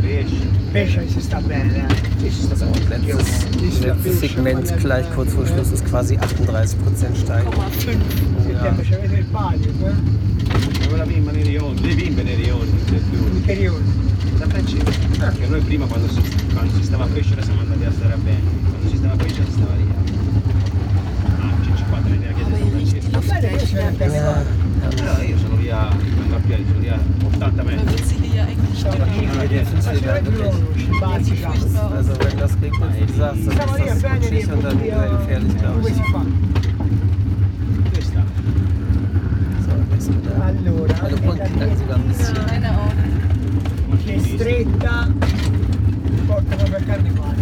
Bene. 1.47 1.87
Letztes, 3.81 4.19
Segment 4.19 4.77
gleich 4.79 5.05
kurz 5.13 5.33
vor 5.33 5.45
Schluss 5.45 5.71
ist 5.71 5.85
quasi 5.85 6.17
38 6.17 6.79
Prozent 6.79 7.17
Steigung. 7.17 7.53
Sentiamo, 7.77 8.83
ci 8.83 8.93
avete 8.93 9.15
il 9.15 9.25
palio, 9.25 9.69
eh? 9.69 10.93
Ora 10.93 11.05
bimba 11.05 11.31
nei 11.31 11.43
rioni, 11.43 11.81
le 11.81 11.95
bimbe 11.95 12.23
nei 12.23 12.35
rioni, 12.35 12.69
I 12.89 13.39
periodi. 13.45 14.11
da 14.37 14.47
francese. 14.47 14.83
Perché 15.17 15.47
noi 15.47 15.61
prima 15.61 15.85
quando 15.85 16.07
si, 16.09 16.21
quando 16.53 16.73
si 16.75 16.83
stava 16.83 17.03
a 17.05 17.07
crescere 17.07 17.43
siamo 17.43 17.61
andati 17.61 17.85
a 17.85 17.91
stare 17.91 18.13
a 18.13 18.17
bene, 18.17 18.41
quando 18.69 18.89
si 18.89 18.97
stava 18.97 19.13
a 19.13 19.17
crescere 19.17 19.45
si 19.45 19.51
stava 19.51 19.75
lì. 19.75 19.85
Ah, 21.39 21.53
c'è 21.61 21.75
50 21.77 22.09
linee 22.09 22.29
a 22.29 22.33
chiesa 22.33 22.49
San 22.57 22.69
Francesco. 22.69 23.09
Va 23.11 23.19
bene, 23.19 23.21
io 23.21 23.21
sono 23.21 23.21
a 23.21 23.21
Ja, 23.21 23.30
Allora 23.43 25.23
io 25.23 25.37
sono 25.39 25.55
via, 25.55 25.89
andando 25.89 26.35
a 26.35 26.39
piedi, 26.45 26.63
sono 26.67 26.79
via 26.79 26.99
80 27.25 27.63
metri. 27.63 27.85
wird 27.85 28.05
sie 28.05 28.15
hier 28.21 28.35
ja 28.35 28.43
eigentlich 28.45 28.77
stimmen. 28.77 29.07
Sicuramente 29.81 30.29
loro 30.31 30.51
non 30.51 30.77
ci 30.77 30.85
bazzi, 30.99 31.43
also 31.43 32.13
wenn 32.19 32.37
das 32.37 32.51
regnet, 32.61 32.99
wie 32.99 33.05
gesagt, 33.05 33.37
dann 33.45 33.55
Siamo 33.55 33.75
lì 33.77 33.81
a 33.81 33.93
ist 33.93 34.03
das 34.03 34.11
Venere, 34.11 34.29
rutschig 34.29 34.51
und 34.51 34.63
dann 34.63 34.79
sehr 34.79 35.09
gefährlich, 35.09 35.57
glaube 35.57 35.79
come 35.79 35.89
ich. 35.89 35.95
si 35.95 36.03
fa? 36.11 36.21
Questa. 37.91 38.21
So, 39.65 39.71
jetzt 39.91 40.09
wieder. 40.09 40.35
Allora, 40.45 40.93
Meine 41.01 41.17
Hunde 41.21 41.43
knacken 41.43 41.77
sogar 41.77 41.95
ein 41.97 42.03
bisschen. 42.07 42.37
Meine 42.45 42.69
Augen. 42.69 43.09
che 44.05 44.13
è 44.13 44.19
stretta, 44.19 45.07
porta 46.27 46.55
proprio 46.55 46.77
al 46.77 46.85
carnevale. 46.85 47.35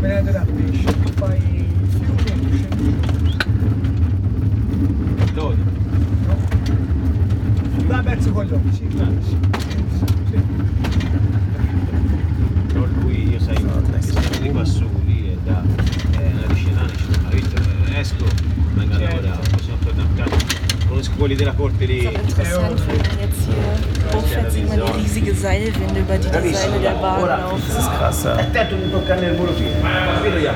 Venendo 0.00 0.30
da 0.32 0.44
pesce, 0.56 0.84
tu 1.02 1.12
fai 1.14 1.36
il 1.36 1.64
fiume 1.90 2.24
e 2.54 2.68
tu 2.68 3.21
scendi 5.32 5.34
giù. 5.34 5.40
Dove? 5.40 5.56
Va 7.86 8.02
verso 8.02 8.32
quello, 8.32 8.60
sì, 8.70 8.86
sì, 8.90 8.98
sì, 9.20 9.36
sì. 10.30 10.42
Però 12.72 12.86
lui, 13.00 13.30
io 13.30 13.38
sai, 13.40 13.56
sono 13.56 14.50
qua 14.50 14.64
su, 14.64 14.88
lì 15.04 15.30
e 15.30 15.38
da 15.44 15.62
è 16.18 16.30
una 16.32 16.46
discesa, 16.52 16.80
ha 16.80 17.30
visto, 17.30 17.56
eh, 17.56 17.98
esco, 17.98 18.24
vengo 18.74 18.94
a 18.94 18.98
lavorare, 18.98 19.40
sono 19.62 19.76
tornato 19.84 20.08
a 20.08 20.24
casa. 20.24 20.36
Conosco 20.88 21.12
quelli 21.16 21.34
della 21.34 21.52
corte 21.52 21.84
lì. 21.86 22.02
Jetzt 22.02 22.36
hier 22.36 22.58
hochfährt, 24.12 24.50
sieht 24.50 24.68
man 24.68 24.80
die 24.84 24.92
riesige 25.00 25.34
Seilwinde, 25.34 26.00
über 26.00 26.18
die 26.18 26.28
die 26.28 26.54
Seile 26.54 26.80
der 26.80 26.94
Bahn 27.00 27.26
laufen. 27.26 27.62
Das 27.66 27.78
ist 27.78 27.90
krass, 27.96 28.24
ja. 28.24 28.34
Attento 28.34 28.74
a 28.74 28.78
non 28.78 28.90
toccare 28.90 29.26
il 29.26 29.36
muro 29.36 29.52
fino. 29.52 29.70
Vedo 30.22 30.36
io. 30.36 30.52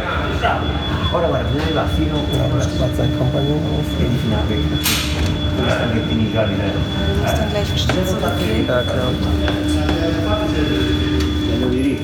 Ora 1.12 1.26
guarda, 1.28 1.48
vieni 1.50 1.72
là 1.72 1.86
fino 1.96 2.16
Da 2.32 2.46
macht 2.48 2.96
sein 2.96 3.10
Kompagnon 3.18 3.60
auf. 3.72 3.86
vedi 3.98 4.16
fino 4.18 4.36
a 4.36 4.40
qui. 4.46 4.56
Dove 5.56 5.70
stanno 5.70 5.92
che 5.92 6.06
tieni 6.08 6.30
già 6.32 6.44
lì 6.44 6.56
dentro? 6.56 6.80
Muss 7.22 7.32
dann 7.32 7.48
gleich 7.50 7.70
bestimmt 7.72 8.08
zurückgehen. 8.08 8.66
Ja, 8.66 8.82
klar. 8.82 9.06
Andiamo 11.52 11.68
di 11.70 11.82
lì. 11.82 11.94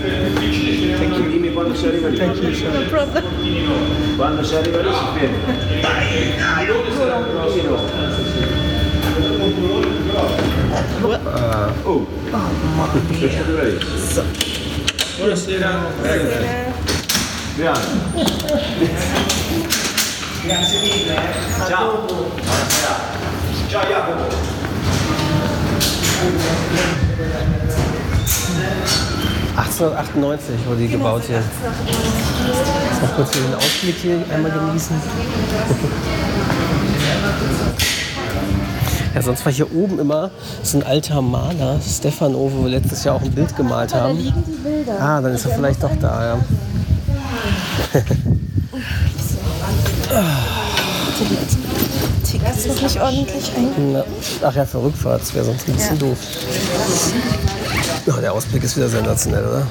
Dimmi 1.31 1.53
quando 1.53 1.75
si 1.75 1.87
arriva 1.87 2.09
lì. 2.09 2.19
Quando 4.17 4.43
si 4.45 4.55
arriva 4.55 4.81
lì 4.81 4.89
si 4.93 5.05
ferma. 5.19 5.37
Oh, 11.85 12.07
che 13.19 13.31
statura 13.31 13.63
lì? 13.65 13.79
Buonasera. 15.19 16.91
Grazie. 17.59 17.83
Grazie 20.47 20.81
mille. 20.81 21.17
Ciao. 21.69 22.07
Buonasera. 22.07 22.97
Ciao 23.69 23.83
Jacopo. 23.91 24.25
1898 29.57 30.67
wurde 30.67 30.81
die 30.81 30.89
gebaut 30.89 31.23
hier. 31.27 31.37
Jetzt 31.37 33.03
noch 33.03 33.17
kurz 33.17 33.31
den 33.33 33.55
Ausblick 33.55 33.97
hier 33.97 34.25
einmal 34.33 34.51
genießen. 34.51 34.97
Ja, 39.15 39.21
sonst 39.21 39.45
war 39.45 39.53
hier 39.53 39.71
oben 39.75 39.99
immer 39.99 40.31
so 40.63 40.79
ein 40.79 40.85
alter 40.85 41.21
Maler, 41.21 41.79
Stefano, 41.87 42.51
wo 42.51 42.65
wir 42.65 42.71
letztes 42.71 43.05
Jahr 43.05 43.17
auch 43.17 43.23
ein 43.23 43.33
Bild 43.33 43.55
gemalt 43.55 43.95
haben. 43.95 44.33
Ah, 44.99 45.21
dann 45.21 45.35
ist 45.35 45.45
er 45.45 45.55
vielleicht 45.55 45.83
doch 45.83 45.95
da, 46.01 46.25
ja. 46.25 46.39
Tickets 52.25 52.67
noch 52.67 52.81
nicht 52.83 53.01
ordentlich 53.01 53.53
ein. 53.57 53.93
Na, 53.93 54.05
Ach 54.43 54.55
ja, 54.55 54.65
für 54.65 54.83
Rückfahrt, 54.83 55.21
das 55.21 55.35
wäre 55.35 55.45
sonst 55.45 55.69
ein 55.69 55.75
bisschen 55.75 55.99
doof. 55.99 56.17
Ja, 58.07 58.17
der 58.17 58.33
Ausblick 58.33 58.65
ist 58.65 58.77
wieder 58.77 58.89
sensationell, 58.89 59.45
oder? 59.45 59.67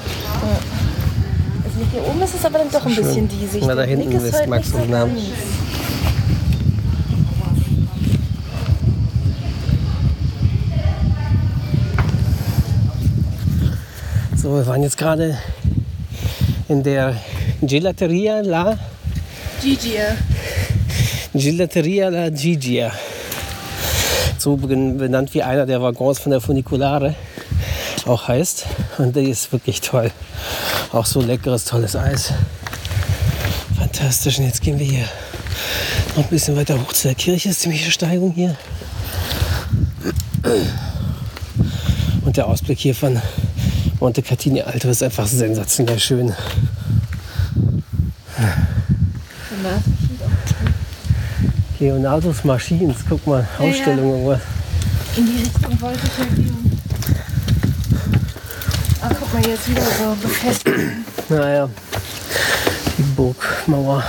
Also 1.63 1.79
hier 1.91 2.07
oben 2.07 2.21
ist 2.21 2.35
es 2.35 2.45
aber 2.45 2.59
dann 2.59 2.69
doch 2.69 2.85
ein 2.85 2.95
bisschen 2.95 3.27
diesig. 3.27 3.63
Na, 3.65 3.73
da 3.73 3.83
hinten 3.83 4.11
ist 4.11 4.23
ist 4.23 4.35
heute 4.35 4.49
Max 4.49 4.71
und 4.71 4.89
Namen. 4.89 5.17
So, 14.35 14.55
wir 14.55 14.67
waren 14.67 14.83
jetzt 14.83 14.97
gerade 14.97 15.37
in 16.67 16.83
der 16.83 17.15
Gelateria 17.61 18.41
La 18.41 18.77
Gigi. 19.61 19.95
Gelateria 21.33 22.09
La 22.09 22.29
Gigia. 22.29 22.91
So 24.37 24.57
ben- 24.57 24.97
benannt 24.97 25.33
wie 25.33 25.43
einer 25.43 25.65
der 25.65 25.81
Waggons 25.81 26.19
von 26.19 26.31
der 26.31 26.41
Funiculare 26.41 27.15
auch 28.05 28.27
heißt. 28.27 28.65
Und 28.97 29.15
die 29.15 29.29
ist 29.29 29.51
wirklich 29.51 29.81
toll. 29.81 30.11
Auch 30.91 31.05
so 31.05 31.21
leckeres, 31.21 31.65
tolles 31.65 31.95
Eis. 31.95 32.33
Fantastisch. 33.77 34.39
Und 34.39 34.45
jetzt 34.45 34.61
gehen 34.61 34.79
wir 34.79 34.85
hier 34.87 35.05
noch 36.15 36.23
ein 36.23 36.29
bisschen 36.29 36.55
weiter 36.55 36.79
hoch 36.79 36.91
zu 36.93 37.07
der 37.09 37.15
Kirche. 37.15 37.49
Ist 37.49 37.61
ziemliche 37.61 37.91
Steigung 37.91 38.33
hier. 38.33 38.55
Und 42.25 42.37
der 42.37 42.47
Ausblick 42.47 42.79
hier 42.79 42.95
von 42.95 43.21
Monte 43.99 44.21
Catini 44.23 44.61
Alto 44.61 44.89
ist 44.89 45.03
einfach 45.03 45.27
sensationell 45.27 45.99
schön. 45.99 46.33
Leonardos 51.79 52.43
Machines, 52.43 52.97
guck 53.09 53.25
mal, 53.25 53.47
Ausstellung 53.57 54.11
irgendwo. 54.11 54.31
In 55.17 55.25
die 55.25 55.43
Richtung 55.43 55.81
wollte 55.81 55.99
ich 56.05 56.17
ja 56.17 56.25
gehen. 56.35 56.79
Ah, 59.01 59.09
guck 59.19 59.33
mal, 59.33 59.45
jetzt 59.47 59.67
wieder 59.67 59.81
so 59.81 60.15
befestigt. 60.21 61.29
Naja, 61.29 61.67
die 62.97 63.01
Burgmauer. 63.15 64.03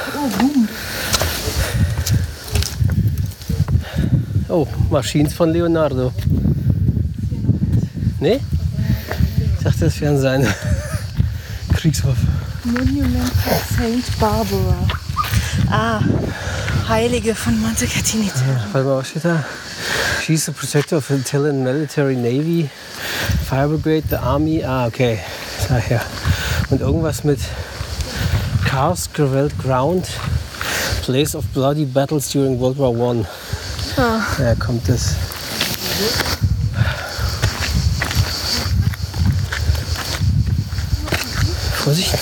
Oh, 4.49 4.67
Machines 4.91 5.33
von 5.33 5.51
Leonardo. 5.51 6.13
Nee? 8.21 8.39
Ich 9.57 9.65
dachte, 9.65 9.87
das 9.87 9.99
wären 10.01 10.21
seine 10.21 10.47
Kriegswaffe. 11.75 12.32
Monument 12.65 13.17
of 13.17 13.77
Saint 13.77 14.19
Barbara. 14.21 14.77
Ah, 15.69 16.01
Heilige 16.89 17.35
von 17.35 17.61
Monte 17.61 17.87
Catini. 17.87 18.31
Warte 18.73 18.87
mal, 18.87 18.99
was 18.99 19.09
steht 19.09 19.25
da? 19.25 19.45
She's 20.25 20.47
the 20.47 20.53
protector 20.53 20.97
of 20.97 21.09
the 21.09 21.17
Italian 21.17 21.65
Military 21.65 22.15
Navy, 22.15 22.71
Fire 23.49 23.67
Brigade, 23.67 24.09
the 24.09 24.21
Army. 24.21 24.63
Ah, 24.63 24.87
okay. 24.87 25.19
Daher. 25.69 26.01
Und 26.71 26.81
irgendwas 26.81 27.25
mit 27.25 27.41
Cars, 28.65 29.09
Gravel 29.13 29.51
Ground, 29.61 30.07
Place 31.03 31.35
of 31.35 31.45
bloody 31.53 31.85
battles 31.85 32.31
during 32.31 32.61
World 32.61 32.79
War 32.79 32.91
One. 32.91 33.27
Ah. 33.97 34.21
Daher 34.39 34.55
kommt 34.57 34.89
es. 34.89 35.17
Vorsicht. 41.83 42.13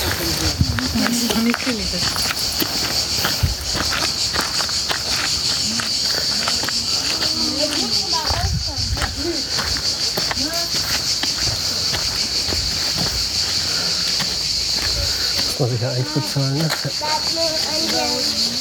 Muss 15.58 15.68
man 16.14 16.22
sicher 16.22 16.30
Eintritt 16.30 16.30
zahlen, 16.30 16.58
ne? 16.58 16.70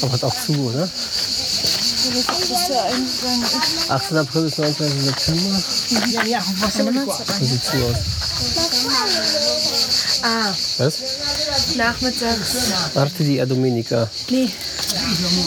Aber 0.02 0.12
hat 0.12 0.24
auch 0.24 0.34
zu, 0.40 0.52
oder? 0.52 0.88
18. 3.88 4.16
April 4.16 4.42
bis 4.44 4.58
19. 4.58 5.00
September. 5.00 5.62
So 7.38 7.44
sieht 7.44 7.64
zu 7.64 7.76
aus. 7.76 7.96
Ah, 10.22 10.54
Was? 10.78 10.98
nachmittags. 11.76 12.72
Arte 12.94 13.24
di 13.24 13.36
Domenica. 13.46 14.08
Nee. 14.30 14.50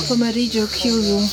Pomeriggio 0.08 0.68
chiuso. 0.68 1.28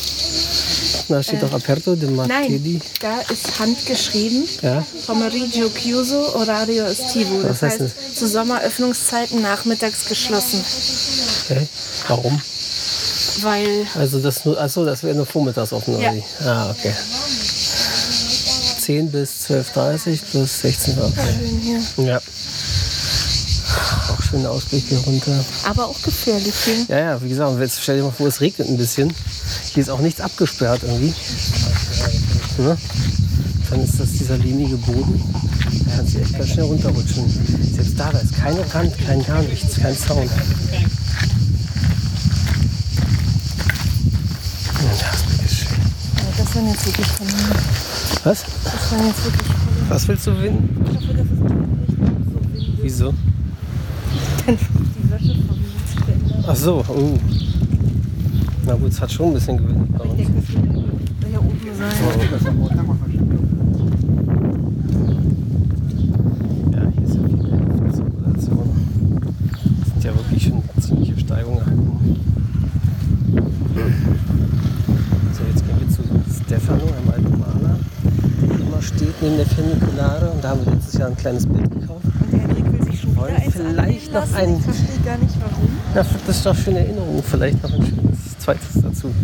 Da 1.11 1.21
steht 1.25 1.43
doch 1.43 1.53
Aperto 1.53 1.97
de 1.97 2.09
Martedì. 2.09 2.75
Nein, 2.75 2.83
da 3.01 3.21
ist 3.33 3.59
handgeschrieben. 3.59 4.45
Ja. 4.63 4.87
Pomeriggio 5.07 5.69
chiuso, 5.71 6.37
Orario 6.37 6.85
estivo. 6.85 7.43
Das 7.43 7.51
Was 7.51 7.63
heißt 7.63 7.81
heißt, 7.81 8.17
zu 8.17 8.29
Sommeröffnungszeiten 8.29 9.43
nachmittags 9.43 10.07
geschlossen. 10.07 10.65
Okay. 11.47 11.67
Warum? 12.07 12.41
Weil 13.43 13.87
Also 13.97 14.21
das 14.21 14.45
nur, 14.45 14.61
achso, 14.61 14.85
das 14.85 15.03
wäre 15.03 15.17
nur 15.17 15.27
vormittags 15.27 15.73
offen, 15.73 15.97
oder 15.97 16.13
Ja. 16.13 16.23
Ah, 16.45 16.71
okay. 16.71 16.95
10 18.81 19.11
bis 19.11 19.49
12.30 19.49 20.21
plus 20.31 20.61
16 20.61 20.97
Uhr. 20.97 21.07
Okay. 21.07 22.07
Ja. 22.07 22.21
Auch 24.11 24.23
schöner 24.23 24.51
Ausblick 24.51 24.85
hier 24.89 24.99
runter. 24.99 25.45
aber 25.65 25.87
auch 25.87 26.01
gefährlich 26.03 26.55
hier. 26.65 26.87
Ja, 26.89 26.99
ja, 26.99 27.23
wie 27.23 27.29
gesagt, 27.29 27.59
jetzt 27.61 27.81
stell 27.83 27.97
dir 27.97 28.05
mal 28.05 28.13
vor, 28.13 28.29
es 28.29 28.41
regnet 28.41 28.69
ein 28.69 28.77
bisschen. 28.77 29.13
Hier 29.73 29.85
ist 29.85 29.89
auch 29.89 30.01
nichts 30.01 30.21
abgesperrt 30.21 30.83
irgendwie. 30.83 31.15
Ne? 32.59 32.77
Dann 33.71 33.85
ist 33.85 34.01
das 34.01 34.11
dieser 34.13 34.37
lehmige 34.37 34.77
Boden. 34.77 35.23
Da 35.87 35.97
kannst 35.97 36.15
du 36.15 36.19
echt 36.19 36.37
ganz 36.37 36.51
schnell 36.51 36.65
runterrutschen. 36.65 37.25
Selbst 37.75 37.97
da, 37.97 38.11
da 38.11 38.19
ist 38.19 38.35
keine 38.35 38.59
Rand, 38.75 38.99
kein 38.99 39.25
gar 39.25 39.43
nichts, 39.43 39.77
kein 39.77 39.97
Zaun. 39.97 40.29
Ja, 44.83 45.13
ist. 45.45 45.63
Ja, 45.63 46.33
das 46.37 46.57
waren 46.57 46.69
jetzt 46.69 46.87
wirklich 46.87 47.07
von. 47.07 47.29
Was? 48.25 48.45
Das 48.65 48.91
waren 48.91 49.07
jetzt 49.07 49.25
wirklich 49.25 49.47
von 49.47 49.57
Was 49.89 50.09
willst 50.09 50.27
du 50.27 50.43
winden? 50.43 50.85
Ich 50.85 50.97
hoffe, 50.97 51.15
dass 51.15 51.27
es 51.27 51.31
nicht 51.31 52.27
so 52.27 52.41
windig 52.53 52.79
Wieso? 52.83 53.15
Dann 54.47 54.59
die 54.59 55.11
Wäsche 55.13 55.35
von 55.47 55.57
mir. 55.61 56.45
Ach 56.49 56.57
so, 56.57 56.85
uh. 56.89 57.19
Na 58.71 58.77
gut, 58.77 58.93
es 58.93 59.01
hat 59.01 59.11
schon 59.11 59.27
ein 59.29 59.35
bisschen 59.35 59.57
gewindet 59.57 59.99
bei 59.99 60.05
Ich 60.05 60.11
uns. 60.11 60.19
denke, 60.19 60.33
das 60.41 60.55
wird 60.55 60.65
hier 61.29 61.41
oben 61.41 61.59
sein. 61.77 61.91
Ja, 66.73 66.81
hier. 66.95 67.09
Das 68.35 68.45
sind 70.03 70.17
wirklich 70.17 70.43
schon 70.45 70.63
ziemliche 70.81 71.19
Steigungen. 71.19 71.63
So, 75.33 75.43
jetzt 75.53 75.67
gehen 75.67 75.77
wir 75.81 75.89
zu 75.89 76.03
Stefano, 76.45 76.83
einem 76.85 77.11
alten 77.13 77.39
Maler, 77.41 77.77
der 78.41 78.61
immer 78.61 78.81
steht 78.83 79.21
neben 79.21 79.37
der 79.37 79.47
Funiculare. 79.47 80.31
Und 80.31 80.45
da 80.45 80.51
haben 80.51 80.65
wir 80.65 80.73
letztes 80.75 80.95
Jahr 80.95 81.09
ein 81.09 81.17
kleines 81.17 81.45
Bild 81.47 81.71
gekauft. 81.73 82.05
Und 82.05 82.41
Henrik 82.41 82.73
will 82.73 82.83
sich 82.85 83.01
schon 83.01 83.11
wieder 83.17 83.27
eins 83.27 83.53
vielleicht 83.55 84.13
noch 84.15 84.33
ein- 84.35 84.57
Ich 84.59 84.63
verstehe 84.65 85.01
gar 85.05 85.19
nicht 85.19 85.35
warum. 85.41 85.69
Ja, 85.95 86.05
das 86.27 86.37
ist 86.37 86.47
doch 86.47 86.55
für 86.55 86.71
eine 86.71 86.79
Erinnerung. 86.81 87.21
Vielleicht 87.25 87.61
noch 87.65 87.73
ein 87.75 87.85
schönes 87.85 88.10
zweites 88.41 88.83
dazu. 88.83 89.15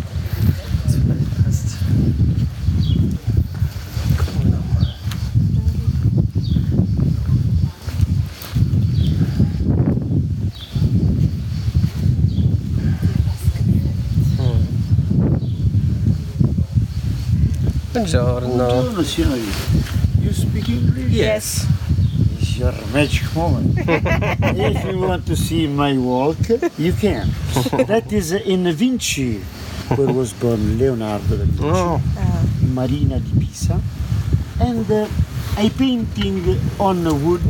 Das 0.85 0.95
vielleicht 0.95 1.43
passt. 1.43 1.77
Gucken 4.17 4.43
wir 4.43 4.51
noch 4.51 4.65
mal. 4.73 4.87
Buongiorno. 17.93 18.47
Buongiorno 18.57 19.03
signori. 19.03 19.41
You 20.21 20.31
speak 20.33 20.69
English? 20.69 21.11
Yes. 21.11 21.65
It's 22.57 22.63
your 22.63 22.87
magic 22.91 23.35
moment. 23.35 23.77
if 24.57 24.85
you 24.85 24.97
want 24.99 25.27
to 25.27 25.35
see 25.35 25.67
my 25.67 25.95
work, 25.95 26.39
you 26.79 26.91
can. 26.91 27.29
that 27.85 28.11
is 28.11 28.31
in 28.31 28.71
Vinci, 28.73 29.41
where 29.93 30.11
was 30.11 30.33
born 30.33 30.79
Leonardo 30.79 31.37
da 31.37 31.43
Vinci, 31.45 31.63
Oh. 31.63 32.01
Marina 32.73 33.19
di 33.19 33.45
Pisa. 33.45 33.79
And 34.59 34.89
uh, 34.89 35.07
I 35.55 35.69
painting 35.69 36.57
on 36.79 37.03
wood 37.23 37.45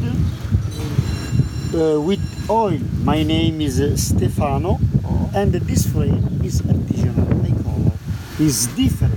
uh, 1.73 2.01
with 2.01 2.19
oil. 2.49 2.77
My 3.03 3.23
name 3.23 3.61
is 3.61 3.79
uh, 3.79 3.95
Stefano, 3.95 4.77
and 5.33 5.53
this 5.53 5.87
frame 5.87 6.41
is 6.43 6.61
artisanal. 6.63 7.31
My 7.41 7.55
color 7.63 7.95
is 8.41 8.67
different. 8.75 9.15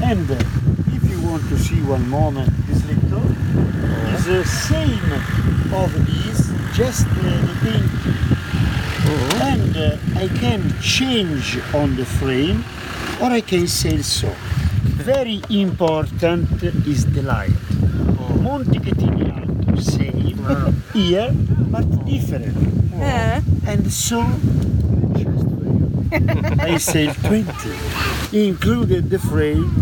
And 0.00 0.30
uh, 0.30 0.38
if 0.94 1.10
you 1.10 1.20
want 1.26 1.42
to 1.48 1.58
see 1.58 1.82
one 1.82 2.08
moment, 2.08 2.50
this 2.68 2.84
little 2.86 3.26
is 3.26 3.87
the 4.28 4.44
same 4.44 5.12
of 5.72 5.88
these, 6.04 6.52
just 6.76 7.08
the 7.16 7.32
painting. 7.64 7.88
And 9.40 9.74
uh, 9.74 9.96
I 10.20 10.28
can 10.28 10.60
change 10.82 11.58
on 11.72 11.96
the 11.96 12.04
frame, 12.04 12.62
or 13.22 13.30
I 13.32 13.40
can 13.40 13.66
say 13.66 14.02
so. 14.02 14.28
Very 15.00 15.40
important 15.48 16.62
is 16.62 17.06
the 17.06 17.22
light. 17.22 17.56
Monte 18.42 18.78
Catiniato, 18.80 19.80
same 19.80 20.36
here, 20.92 21.32
but 21.72 21.88
different. 22.04 22.52
Ja. 22.92 23.40
And 23.66 23.90
so 23.90 24.20
I 26.60 26.76
say 26.76 27.14
20. 27.24 28.46
Included 28.46 29.08
the 29.08 29.18
frame, 29.18 29.72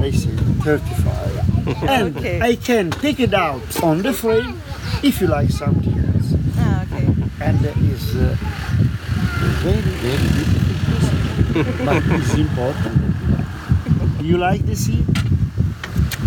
I 0.00 0.10
say 0.10 0.30
35. 0.64 1.23
And 1.88 2.16
Okay. 2.16 2.40
I 2.40 2.56
can 2.56 2.90
take 2.90 3.20
it 3.20 3.32
out 3.34 3.82
on 3.82 4.02
the 4.02 4.12
frame 4.12 4.60
if 5.02 5.20
you 5.20 5.26
like 5.26 5.50
something 5.50 5.96
else. 5.98 6.34
Ah, 6.58 6.82
okay. 6.84 7.06
And 7.40 7.58
that 7.60 7.76
is 7.78 8.14
uh, 8.16 8.36
very, 9.64 9.80
very 10.04 10.28
beautiful. 10.34 11.86
but 11.86 12.02
it's 12.20 12.34
important. 12.34 13.00
You 14.20 14.38
like 14.38 14.64
the 14.66 14.76
sea? 14.76 15.04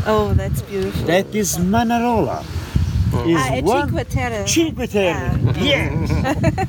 Oh, 0.06 0.34
that's 0.34 0.62
beautiful. 0.64 1.06
That 1.08 1.34
is 1.36 1.58
Manarola. 1.58 2.42
Is 3.26 3.38
ah, 3.40 3.56
at 3.56 3.64
one 3.64 3.90
Cinque 3.90 4.10
Terre. 4.10 4.48
Cinque 4.48 4.88
Terre. 4.90 5.38
Yes. 5.60 6.12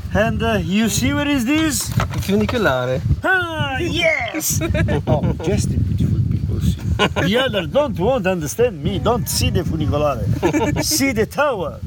and 0.15 0.43
uh, 0.43 0.59
you 0.63 0.89
see 0.89 1.13
what 1.13 1.27
is 1.29 1.45
this? 1.45 1.91
Funiculare. 2.25 3.01
Ah, 3.25 3.79
yes! 3.79 4.61
oh, 5.07 5.33
just 5.43 5.69
the 6.99 7.09
beautiful 7.09 7.15
people 7.15 7.23
see. 7.23 7.29
The 7.29 7.39
other 7.39 7.67
don't 7.67 7.99
want 7.99 8.25
to 8.25 8.31
understand 8.31 8.83
me, 8.83 8.99
don't 8.99 9.29
see 9.29 9.51
the 9.51 9.63
funicolare. 9.63 10.83
see 10.85 11.13
the 11.13 11.27
tower. 11.27 11.81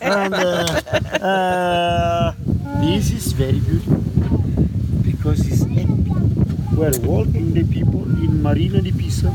and 0.00 0.34
uh, 0.34 0.80
uh, 1.24 2.34
this 2.80 3.10
is 3.12 3.32
very 3.32 3.60
beautiful 3.60 4.00
because 5.02 5.46
it's 5.46 5.62
empty. 5.62 6.10
We're 6.74 6.98
walking 7.00 7.54
the 7.54 7.64
people 7.64 8.02
in 8.22 8.42
Marina 8.42 8.80
di 8.80 8.92
Pisa. 8.92 9.30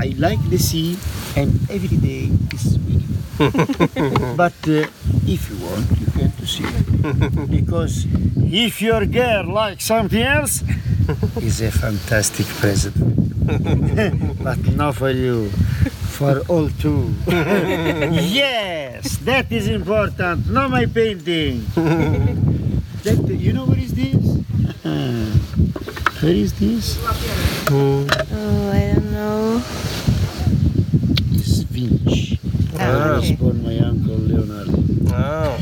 I 0.00 0.14
like 0.18 0.40
the 0.50 0.58
sea 0.58 0.98
and 1.36 1.54
every 1.70 1.96
day 1.96 2.30
is 2.52 2.76
beautiful. 2.78 3.02
but 4.36 4.52
uh, 4.68 4.86
if 5.26 5.48
you 5.50 5.56
want, 5.64 5.86
you 6.00 6.06
can 6.06 6.32
to 6.32 6.46
see 6.46 6.64
it. 6.64 7.50
because 7.50 8.06
if 8.36 8.82
your 8.82 9.06
girl 9.06 9.52
likes 9.52 9.84
something 9.84 10.22
else, 10.22 10.62
is 11.36 11.60
a 11.60 11.70
fantastic 11.70 12.46
present. 12.46 13.21
but 14.42 14.58
not 14.76 14.94
for 14.94 15.10
you, 15.10 15.50
for 16.14 16.40
all 16.48 16.68
two. 16.78 17.12
yes, 17.26 19.16
that 19.18 19.50
is 19.50 19.66
important. 19.66 20.48
Not 20.48 20.70
my 20.70 20.86
painting. 20.86 21.66
that, 23.02 23.18
you 23.28 23.52
know 23.52 23.64
what 23.64 23.78
is 23.78 23.94
this? 23.94 24.14
Where 26.22 26.32
is 26.32 26.52
this? 26.54 26.98
Oh, 27.70 28.06
I 28.70 28.94
don't 28.94 29.10
know. 29.10 29.58
This 31.34 31.62
Vinci. 31.66 32.38
I 32.78 33.18
was 33.18 33.32
born 33.32 33.64
my 33.64 33.76
uncle 33.78 34.22
Leonardo. 34.22 34.78
Ah. 35.10 35.58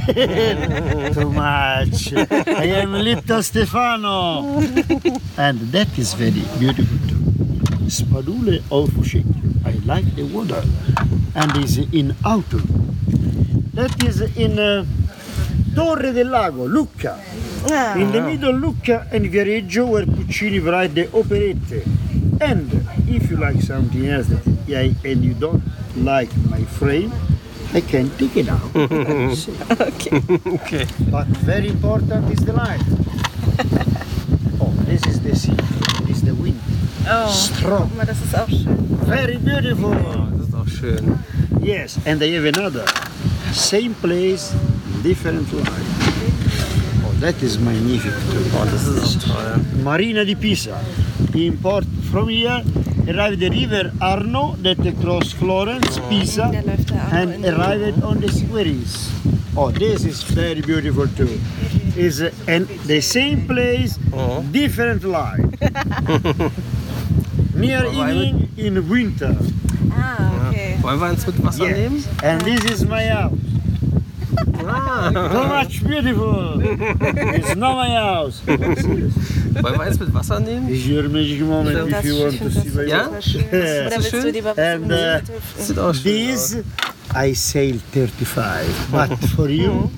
Too 1.16 1.30
much. 1.32 2.12
I 2.12 2.64
am 2.76 2.92
little 2.92 3.42
Stefano. 3.42 4.60
and 5.38 5.58
that 5.72 5.88
is 5.98 6.12
very 6.12 6.44
beautiful 6.58 6.98
too. 6.98 6.99
Spadule 7.91 8.62
of 8.70 8.95
I 9.66 9.72
like 9.84 10.07
the 10.14 10.22
water. 10.22 10.62
And 11.34 11.57
is 11.64 11.78
in 11.78 12.14
autumn. 12.24 12.62
That 13.74 14.03
is 14.05 14.20
in 14.36 14.59
uh, 14.59 14.84
Torre 15.74 16.12
del 16.12 16.28
Lago, 16.28 16.66
Lucca. 16.66 17.18
Ah. 17.68 17.95
In 17.97 18.12
the 18.12 18.22
middle, 18.22 18.53
Lucca 18.55 19.09
and 19.11 19.26
Viareggio, 19.26 19.88
where 19.88 20.07
Puccini 20.07 20.61
write 20.61 20.95
the 20.95 21.07
operette. 21.09 21.82
And 22.41 22.70
if 23.09 23.28
you 23.30 23.36
like 23.36 23.61
something 23.61 24.07
else 24.07 24.28
that 24.28 24.47
I, 24.70 24.95
and 25.05 25.24
you 25.24 25.34
don't 25.34 25.62
like 25.97 26.30
my 26.49 26.62
frame, 26.62 27.12
I 27.74 27.80
can 27.80 28.11
take 28.16 28.36
it 28.36 28.49
out. 28.49 28.70
okay. 28.74 30.22
okay. 30.62 30.86
But 31.11 31.26
very 31.43 31.68
important 31.68 32.30
is 32.32 32.45
the 32.45 32.53
light. 32.53 32.80
oh, 34.61 34.72
this 34.86 35.05
is 35.07 35.20
the 35.20 35.34
sea. 35.34 35.55
This 36.07 36.18
is 36.18 36.22
the 36.22 36.34
wind. 36.34 36.61
Oh, 37.12 37.28
Strong. 37.32 37.88
guck 37.88 37.96
mal, 37.96 38.06
das 38.06 38.20
ist 38.22 38.38
auch 38.38 38.48
schön. 38.48 38.78
Very 39.06 39.36
beautiful. 39.38 39.96
Das 40.38 40.48
ist 40.48 40.54
auch 40.54 40.68
schön. 40.68 41.18
Yes, 41.61 41.98
and 42.06 42.20
they 42.20 42.32
have 42.36 42.46
another. 42.46 42.84
Same 43.52 43.90
place, 44.00 44.52
different 45.02 45.52
light. 45.52 45.66
Oh, 47.04 47.12
that 47.20 47.34
is 47.42 47.58
magnificent. 47.58 48.14
Oh, 48.54 48.64
das 48.64 48.86
ist 48.86 49.28
auch 49.28 49.34
toll. 49.34 49.61
Marina 49.82 50.24
di 50.24 50.36
Pisa. 50.36 50.78
Import 51.34 51.84
from 52.12 52.28
here, 52.28 52.62
arrive 53.08 53.38
the 53.40 53.48
river 53.50 53.90
Arno 54.00 54.56
that 54.62 54.78
cross 55.00 55.32
Florence, 55.32 55.98
Pisa, 56.08 56.50
Da 56.52 56.61
läuft 56.61 56.90
der 56.90 57.02
Arno 57.02 57.16
and 57.16 57.44
in 57.44 57.54
arrived 57.54 58.02
on 58.04 58.20
the 58.20 58.28
squares. 58.28 59.11
Oh, 59.56 59.70
this 59.72 60.04
is 60.04 60.22
very 60.22 60.61
beautiful 60.61 61.08
too. 61.16 61.40
Is 61.96 62.20
uh, 62.20 62.30
and 62.46 62.68
the 62.86 63.00
same 63.00 63.46
place, 63.48 63.98
different 64.52 65.02
light. 65.02 65.58
Near 67.61 67.84
evening 67.92 68.48
in 68.56 68.88
winter. 68.88 69.36
Ah, 69.92 70.48
okay. 70.48 70.76
Wollen 70.80 71.00
wir 71.00 71.06
eins 71.08 71.26
mit 71.26 71.42
Wasser 71.44 71.66
nehmen? 71.68 71.96
Yes. 71.96 72.06
And 72.22 72.42
this 72.44 72.64
is 72.70 72.84
my 72.86 73.04
house. 73.08 73.32
So 74.62 75.44
much 75.44 75.82
beautiful. 75.84 76.61
It's 77.34 77.54
not 77.56 77.74
my 77.76 77.88
house. 77.90 78.40
Wollen 78.46 79.12
wir 79.62 79.80
eins 79.80 79.98
mit 80.00 80.14
Wasser 80.14 80.40
nehmen? 80.40 80.68
It's 80.68 80.86
your 80.86 81.08
magic 81.08 81.40
moment 81.42 81.76
Das 81.76 81.88
if 81.88 82.04
you 82.04 82.14
ich 82.14 82.22
want 82.22 82.38
to 82.38 82.50
see 82.50 82.68
das 82.68 82.74
my 82.74 82.88
Ja? 82.88 83.20
schön. 83.22 83.44
Oder 83.48 83.96
willst 83.96 84.12
du 84.12 84.30
lieber 84.30 84.58
And 84.58 84.90
uh, 84.90 85.20
Sieht 85.58 85.78
auch 85.78 85.94
schön 85.94 86.02
this 86.04 86.56
I 87.14 87.34
sail 87.34 87.80
35, 87.92 88.68
but 88.92 89.18
for 89.34 89.48
you 89.48 89.90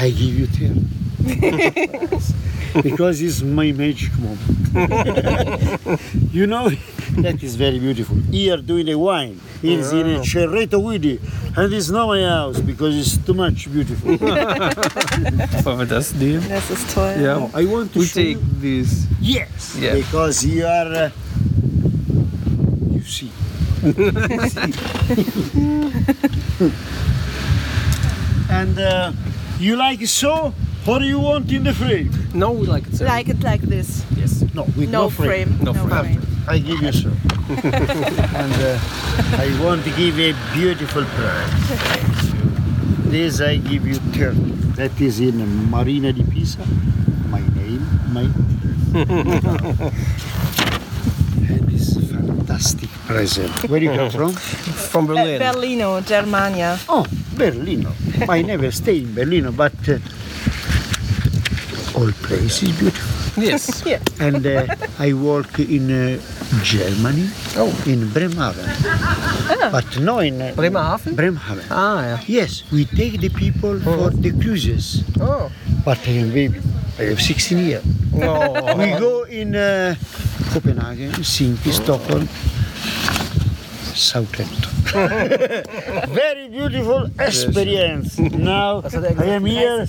I 0.00 0.10
give 0.10 0.34
you 0.38 0.46
10. 0.46 0.90
because 2.82 3.20
it's 3.22 3.42
my 3.42 3.72
magic 3.72 4.12
moment. 4.18 4.57
you 6.32 6.46
know, 6.46 6.68
that 7.22 7.42
is 7.42 7.56
very 7.56 7.78
beautiful. 7.78 8.16
Here 8.30 8.56
doing 8.58 8.88
a 8.90 8.98
wine, 8.98 9.40
it's 9.62 9.92
in 9.92 10.06
a 10.10 10.18
Cerreto 10.20 10.78
Guidi, 10.80 11.18
and 11.56 11.72
it's 11.72 11.88
not 11.90 12.06
my 12.08 12.22
house 12.22 12.60
because 12.60 12.94
it's 12.96 13.16
too 13.18 13.34
much 13.34 13.70
beautiful. 13.72 14.16
Wollen 14.18 15.78
wir 15.78 15.86
das 15.86 16.14
nehmen? 16.14 16.42
Das 16.48 16.70
ist 16.70 16.90
toll. 16.94 17.14
Ja. 17.22 17.38
No, 17.38 17.50
I 17.54 17.64
want 17.66 17.92
to 17.94 18.00
We 18.00 18.06
show 18.06 18.20
take 18.20 18.36
you. 18.36 18.42
this. 18.60 19.06
Yes, 19.20 19.76
Yeah. 19.80 19.94
because 19.94 20.44
you 20.46 20.66
are. 20.66 21.06
Uh, 21.06 21.10
you 22.92 23.02
see. 23.02 23.30
and 28.50 28.78
uh, 28.78 29.12
you 29.58 29.76
like 29.76 30.00
it 30.02 30.08
so, 30.08 30.52
or 30.86 31.00
you 31.02 31.18
want 31.20 31.50
in 31.52 31.64
the 31.64 31.74
frame? 31.74 32.10
No, 32.34 32.52
we 32.52 32.66
like 32.66 32.86
it 32.86 32.96
so. 32.96 33.04
Like 33.04 33.28
it 33.28 33.42
like 33.42 33.60
this. 33.62 34.04
Yes. 34.16 34.42
No, 34.54 34.64
with 34.76 34.90
No 34.90 35.02
no, 35.04 35.10
frame. 35.10 35.48
frame. 35.58 35.64
No 35.64 35.72
frame. 35.74 36.22
I 36.48 36.58
give 36.58 36.80
you 36.80 36.92
so. 36.92 37.08
and 37.48 38.52
uh, 38.62 38.78
I 39.36 39.48
want 39.62 39.84
to 39.84 39.90
give 39.96 40.18
a 40.18 40.32
beautiful 40.54 41.04
prize. 41.04 42.30
This 43.10 43.40
I 43.40 43.56
give 43.56 43.86
you 43.86 43.94
30. 44.16 44.36
That 44.76 44.98
is 45.00 45.20
in 45.20 45.36
Marina 45.70 46.12
di 46.12 46.22
Pisa. 46.24 46.60
My 47.28 47.40
name, 47.56 47.84
my. 48.12 48.22
and 51.48 51.68
this 51.68 51.96
fantastic 52.10 52.88
present. 53.06 53.52
Where 53.68 53.80
you 53.82 53.90
come 53.92 54.10
from? 54.10 54.32
From 54.32 55.06
Be 55.06 55.14
Berlin. 55.14 55.40
Berlino, 55.40 56.00
Germania. 56.06 56.78
Oh, 56.88 57.04
Berlino. 57.36 57.92
I 58.28 58.42
never 58.42 58.70
stay 58.70 58.98
in 59.00 59.14
Berlino, 59.14 59.52
but 59.54 59.72
uh, 59.88 59.98
all 61.98 62.12
place 62.22 62.62
is 62.62 62.70
beautiful. 62.78 63.42
Yes. 63.42 63.80
Hier. 63.84 64.00
And 64.20 64.46
uh, 64.46 64.66
I 64.98 65.12
work 65.12 65.58
in 65.58 65.90
uh, 65.90 66.18
Germany, 66.62 67.26
Oh. 67.56 67.70
in 67.86 68.08
Bremerhaven. 68.14 68.66
But 69.72 69.98
no 70.00 70.18
in 70.20 70.40
uh, 70.40 70.52
Bremerhaven? 70.54 71.14
Bremerhaven. 71.16 71.64
Ah, 71.70 72.06
ja. 72.06 72.18
Yes, 72.26 72.62
we 72.72 72.84
take 72.84 73.18
the 73.20 73.28
people 73.30 73.78
for 73.80 74.10
the 74.10 74.30
cruises. 74.32 75.02
Oh. 75.20 75.50
But 75.84 75.98
I 76.06 76.22
am 76.22 76.30
baby. 76.30 76.60
I 76.98 77.02
have 77.14 77.20
16 77.20 77.58
years. 77.58 77.84
Oh. 78.14 78.76
We 78.78 78.90
go 78.98 79.22
in 79.24 79.54
uh, 79.54 79.94
Copenhagen, 80.52 81.10
Helsinki, 81.12 81.72
Stockholm, 81.72 82.28
Southampton. 83.98 84.70
Very 86.14 86.48
beautiful 86.48 87.10
experience. 87.18 88.18
Now 88.38 88.82
I 88.84 89.24
am 89.24 89.44
here 89.44 89.86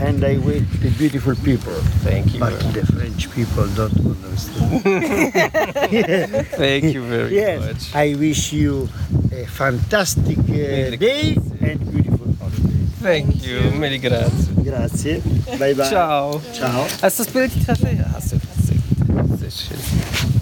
and 0.00 0.24
I 0.24 0.38
wait 0.38 0.64
the 0.80 0.90
beautiful 0.98 1.34
people. 1.36 1.72
Thank 2.04 2.34
you. 2.34 2.40
But 2.40 2.58
the 2.72 2.84
French 2.86 3.30
people 3.32 3.66
don't 3.68 3.96
understand. 3.96 4.82
Thank 6.56 6.84
you 6.94 7.02
very 7.02 7.34
yes, 7.34 7.60
much. 7.64 7.94
I 7.94 8.14
wish 8.14 8.52
you 8.52 8.88
a 9.32 9.46
fantastic 9.46 10.38
uh, 10.38 10.96
day 10.96 11.36
and 11.60 11.80
beautiful 11.90 12.32
holiday. 12.38 12.86
Thank 13.00 13.46
you. 13.46 13.72
Mille 13.72 13.98
grazie. 13.98 14.52
Grazie. 14.62 15.22
Bye 15.58 15.74
bye. 15.74 15.88
Ciao. 15.88 16.40
Ciao. 16.52 16.86
Hast 17.02 17.18
du 17.18 17.24
das 17.24 17.32
Bild 17.32 17.54
die 17.54 17.64
Tasche? 17.64 17.88
Ja, 17.96 18.10
hast 18.12 18.32
du. 18.32 18.38
Sehr, 19.38 19.50
sehr 19.50 19.50
schön. 19.50 20.37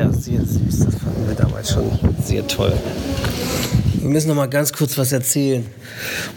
Ja, 0.00 0.10
sehr 0.12 0.40
süß. 0.40 0.86
Das 0.86 0.94
fanden 0.94 1.28
wir 1.28 1.34
damals 1.34 1.72
schon 1.72 1.90
sehr 2.24 2.46
toll. 2.46 2.72
Wir 3.96 4.08
müssen 4.08 4.28
noch 4.28 4.34
mal 4.34 4.46
ganz 4.46 4.72
kurz 4.72 4.96
was 4.96 5.12
erzählen. 5.12 5.66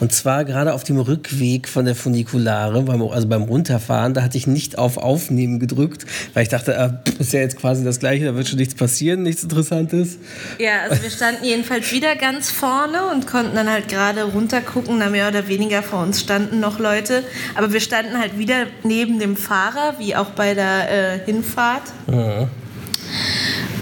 Und 0.02 0.12
zwar 0.12 0.44
gerade 0.44 0.74
auf 0.74 0.84
dem 0.84 1.00
Rückweg 1.00 1.70
von 1.70 1.86
der 1.86 1.96
Funikulare, 1.96 2.82
beim, 2.82 3.02
also 3.02 3.26
beim 3.26 3.44
Runterfahren, 3.44 4.14
da 4.14 4.22
hatte 4.22 4.38
ich 4.38 4.48
nicht 4.48 4.78
auf 4.78 4.98
Aufnehmen 4.98 5.60
gedrückt, 5.60 6.06
weil 6.34 6.44
ich 6.44 6.50
dachte, 6.50 6.74
äh, 6.74 7.22
ist 7.22 7.32
ja 7.32 7.40
jetzt 7.40 7.56
quasi 7.56 7.86
das 7.86 8.00
Gleiche, 8.00 8.26
da 8.26 8.36
wird 8.36 8.50
schon 8.50 8.60
nichts 8.60 8.76
passieren, 8.76 9.24
nichts 9.24 9.44
Interessantes. 9.44 10.18
Ja, 10.60 10.82
also 10.90 11.02
wir 11.02 11.10
standen 11.10 11.46
jedenfalls 11.46 11.90
wieder 11.94 12.18
ganz 12.18 12.52
vorne 12.52 13.06
und 13.14 13.28
konnten 13.28 13.56
dann 13.56 13.70
halt 13.70 13.88
gerade 13.88 14.24
runtergucken. 14.26 14.98
Na, 14.98 15.10
mehr 15.10 15.30
oder 15.30 15.48
weniger 15.48 15.84
vor 15.84 16.04
uns 16.04 16.20
standen 16.20 16.60
noch 16.60 16.80
Leute. 16.80 17.24
Aber 17.56 17.72
wir 17.72 17.80
standen 17.80 18.20
halt 18.20 18.38
wieder 18.38 18.66
neben 18.84 19.20
dem 19.20 19.38
Fahrer, 19.38 19.96
wie 20.00 20.18
auch 20.18 20.32
bei 20.32 20.54
der 20.54 20.92
äh, 20.92 21.20
Hinfahrt. 21.24 21.84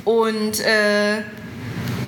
Und 0.06 0.60
äh, 0.62 1.22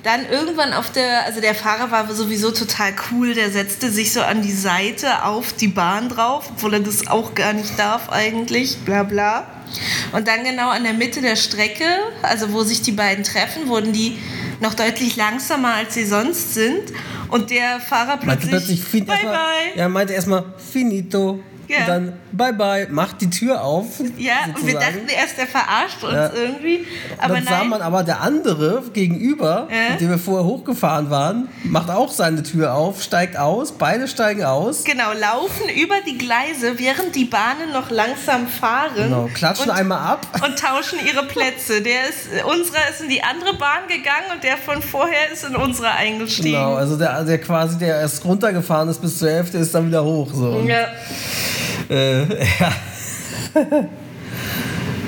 dann 0.02 0.28
irgendwann 0.30 0.72
auf 0.74 0.90
der, 0.90 1.24
also 1.24 1.40
der 1.40 1.54
Fahrer 1.54 1.90
war 1.90 2.12
sowieso 2.14 2.50
total 2.50 2.92
cool, 3.10 3.34
der 3.34 3.50
setzte 3.50 3.90
sich 3.90 4.12
so 4.12 4.20
an 4.20 4.42
die 4.42 4.52
Seite 4.52 5.24
auf 5.24 5.52
die 5.54 5.68
Bahn 5.68 6.08
drauf, 6.08 6.50
obwohl 6.50 6.74
er 6.74 6.80
das 6.80 7.06
auch 7.06 7.34
gar 7.34 7.52
nicht 7.54 7.78
darf 7.78 8.10
eigentlich, 8.10 8.78
bla 8.84 9.02
bla. 9.02 9.46
Und 10.12 10.28
dann 10.28 10.44
genau 10.44 10.68
an 10.70 10.84
der 10.84 10.92
Mitte 10.92 11.20
der 11.22 11.36
Strecke, 11.36 11.84
also 12.22 12.52
wo 12.52 12.62
sich 12.64 12.82
die 12.82 12.92
beiden 12.92 13.24
treffen, 13.24 13.66
wurden 13.68 13.92
die 13.92 14.18
noch 14.60 14.74
deutlich 14.74 15.16
langsamer, 15.16 15.74
als 15.74 15.94
sie 15.94 16.04
sonst 16.04 16.54
sind. 16.54 16.92
Und 17.28 17.50
der 17.50 17.80
Fahrer 17.80 18.16
Meinte 18.24 18.46
plötzlich, 18.46 18.50
plötzlich 18.50 18.84
fin 18.84 19.06
bye 19.06 19.14
erstmal- 19.16 19.34
bye. 19.36 19.76
Ja, 19.78 19.88
meinte 19.88 20.12
erstmal 20.12 20.44
finito. 20.72 21.40
Ja. 21.68 21.78
Und 21.80 21.88
dann 21.88 22.12
bye 22.32 22.52
bye, 22.52 22.86
macht 22.90 23.20
die 23.20 23.30
Tür 23.30 23.62
auf. 23.62 23.86
Ja, 24.16 24.32
und 24.46 24.66
wir 24.66 24.72
sozusagen. 24.72 24.78
dachten 24.78 25.08
erst, 25.08 25.38
der 25.38 25.46
verarscht 25.46 26.02
uns 26.02 26.12
Ja. 26.12 26.30
irgendwie. 26.34 26.86
Aber 27.18 27.34
dann 27.34 27.44
sah 27.44 27.58
nein. 27.58 27.68
man 27.68 27.82
aber, 27.82 28.02
der 28.02 28.20
andere 28.20 28.82
gegenüber, 28.92 29.68
Ja. 29.70 29.92
mit 29.92 30.00
dem 30.00 30.10
wir 30.10 30.18
vorher 30.18 30.44
hochgefahren 30.44 31.10
waren, 31.10 31.48
macht 31.64 31.90
auch 31.90 32.10
seine 32.10 32.42
Tür 32.42 32.74
auf, 32.74 33.02
steigt 33.02 33.36
aus, 33.36 33.72
beide 33.72 34.08
steigen 34.08 34.44
aus. 34.44 34.84
Genau, 34.84 35.12
laufen 35.18 35.68
über 35.74 35.94
die 36.06 36.18
Gleise, 36.18 36.78
während 36.78 37.14
die 37.14 37.24
Bahnen 37.24 37.72
noch 37.72 37.90
langsam 37.90 38.46
fahren. 38.46 38.92
Genau, 38.96 39.30
klatschen 39.34 39.70
und, 39.70 39.76
einmal 39.76 39.98
ab. 39.98 40.26
Und 40.44 40.58
tauschen 40.58 40.98
ihre 41.06 41.24
Plätze. 41.26 41.80
Der 41.82 42.08
ist, 42.08 42.28
unserer 42.44 42.88
ist 42.90 43.00
in 43.00 43.08
die 43.08 43.22
andere 43.22 43.54
Bahn 43.56 43.88
gegangen 43.88 44.26
und 44.34 44.42
der 44.44 44.56
von 44.58 44.82
vorher 44.82 45.30
ist 45.32 45.44
in 45.44 45.56
unsere 45.56 45.90
eingestiegen. 45.90 46.52
Genau, 46.52 46.74
also 46.74 46.96
der, 46.96 47.22
der 47.24 47.38
quasi, 47.40 47.78
der 47.78 48.00
erst 48.00 48.24
runtergefahren 48.24 48.88
ist 48.88 49.00
bis 49.00 49.18
zur 49.18 49.30
Hälfte, 49.30 49.58
ist 49.58 49.74
dann 49.74 49.86
wieder 49.88 50.04
hoch. 50.04 50.28
So. 50.34 50.60
Ja. 50.66 50.88
Äh, 51.90 52.22
ja. 52.60 52.72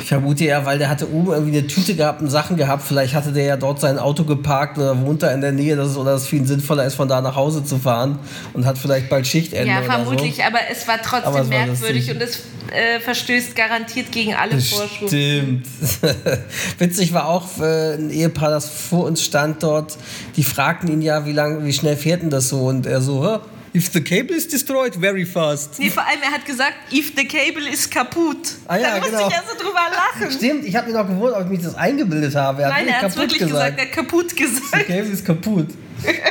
Ich 0.00 0.10
vermute 0.10 0.44
ja, 0.44 0.64
weil 0.64 0.78
der 0.78 0.88
hatte 0.88 1.10
oben 1.10 1.32
irgendwie 1.32 1.58
eine 1.58 1.66
Tüte 1.66 1.96
gehabt 1.96 2.22
und 2.22 2.30
Sachen 2.30 2.56
gehabt. 2.56 2.84
Vielleicht 2.86 3.12
hatte 3.12 3.32
der 3.32 3.44
ja 3.44 3.56
dort 3.56 3.80
sein 3.80 3.98
Auto 3.98 4.22
geparkt 4.22 4.78
oder 4.78 5.00
wohnt 5.04 5.24
da 5.24 5.32
in 5.32 5.40
der 5.40 5.50
Nähe, 5.50 5.74
dass 5.74 5.88
es, 5.88 5.96
oder 5.96 6.12
dass 6.12 6.22
es 6.22 6.28
für 6.28 6.36
ihn 6.36 6.46
sinnvoller 6.46 6.84
ist, 6.84 6.94
von 6.94 7.08
da 7.08 7.20
nach 7.20 7.34
Hause 7.34 7.64
zu 7.64 7.78
fahren 7.78 8.20
und 8.52 8.66
hat 8.66 8.78
vielleicht 8.78 9.08
bald 9.08 9.26
Schichtende 9.26 9.66
Ja, 9.66 9.82
vermutlich, 9.82 10.36
so. 10.36 10.42
aber 10.42 10.58
es 10.70 10.86
war 10.86 11.02
trotzdem 11.02 11.32
es 11.32 11.38
war 11.38 11.44
merkwürdig 11.44 12.08
und 12.12 12.22
es 12.22 12.42
äh, 12.70 13.00
verstößt 13.00 13.56
garantiert 13.56 14.12
gegen 14.12 14.34
alle 14.34 14.60
Vorschriften. 14.60 15.08
Stimmt. 15.08 15.66
Witzig 16.78 17.12
war 17.12 17.26
auch 17.28 17.60
äh, 17.60 17.94
ein 17.94 18.10
Ehepaar, 18.10 18.50
das 18.50 18.68
vor 18.68 19.06
uns 19.06 19.24
stand 19.24 19.64
dort. 19.64 19.96
Die 20.36 20.44
fragten 20.44 20.88
ihn 20.88 21.02
ja, 21.02 21.26
wie 21.26 21.32
lang, 21.32 21.64
wie 21.64 21.72
schnell 21.72 21.96
fährt 21.96 22.22
denn 22.22 22.30
das 22.30 22.48
so? 22.48 22.66
Und 22.66 22.86
er 22.86 23.00
so, 23.00 23.24
"Huh, 23.24 23.38
if 23.76 23.92
the 23.92 24.00
cable 24.00 24.34
is 24.34 24.48
destroyed, 24.48 24.94
very 24.94 25.26
fast. 25.26 25.78
Nee, 25.78 25.90
vor 25.90 26.02
allem, 26.02 26.22
er 26.22 26.32
hat 26.32 26.46
gesagt, 26.46 26.74
if 26.90 27.12
the 27.14 27.26
cable 27.26 27.68
ist 27.70 27.90
kaputt. 27.90 28.54
Ah 28.66 28.76
ja, 28.76 28.90
da 28.90 28.96
musste 28.96 29.12
genau. 29.12 29.28
ich 29.28 29.34
ja 29.34 29.42
so 29.46 29.62
drüber 29.62 29.80
lachen. 29.90 30.32
Stimmt, 30.32 30.64
ich 30.64 30.74
habe 30.74 30.90
mir 30.90 30.98
noch 30.98 31.06
gewundert, 31.06 31.40
ob 31.40 31.44
ich 31.44 31.50
mich 31.50 31.62
das 31.62 31.74
eingebildet 31.74 32.34
habe. 32.34 32.62
Er 32.62 32.68
hat 32.68 32.74
Nein, 32.74 32.88
er 32.88 33.02
hat 33.02 33.16
wirklich 33.16 33.38
gesagt. 33.38 33.78
er 33.78 33.84
hat 33.84 33.92
kaputt 33.92 34.30
The 34.30 34.36
gesagt. 34.36 34.86
cable 34.86 35.12
ist 35.12 35.24
kaputt. 35.24 35.68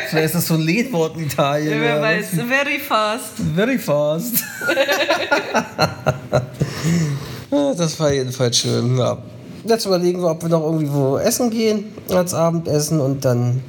Vielleicht 0.09 0.25
ist 0.25 0.35
das 0.35 0.47
so 0.47 0.55
ein 0.55 0.61
Lehnwort 0.61 1.17
in 1.17 1.25
Italien. 1.25 1.81
Wer 1.81 1.95
ja. 1.95 2.01
weiß, 2.01 2.27
very 2.47 2.79
fast. 2.79 3.33
Very 3.55 3.77
fast. 3.77 4.43
Ja, 7.51 7.73
das 7.77 7.99
war 7.99 8.11
jedenfalls 8.11 8.57
schön. 8.57 8.97
Ja. 8.97 9.17
Jetzt 9.67 9.85
überlegen 9.85 10.21
wir, 10.21 10.29
ob 10.29 10.43
wir 10.43 10.49
noch 10.49 10.61
irgendwie 10.63 10.91
wo 10.91 11.17
essen 11.17 11.49
gehen 11.49 11.85
als 12.13 12.35
Abendessen 12.35 12.99
und 13.01 13.25
dann 13.25 13.61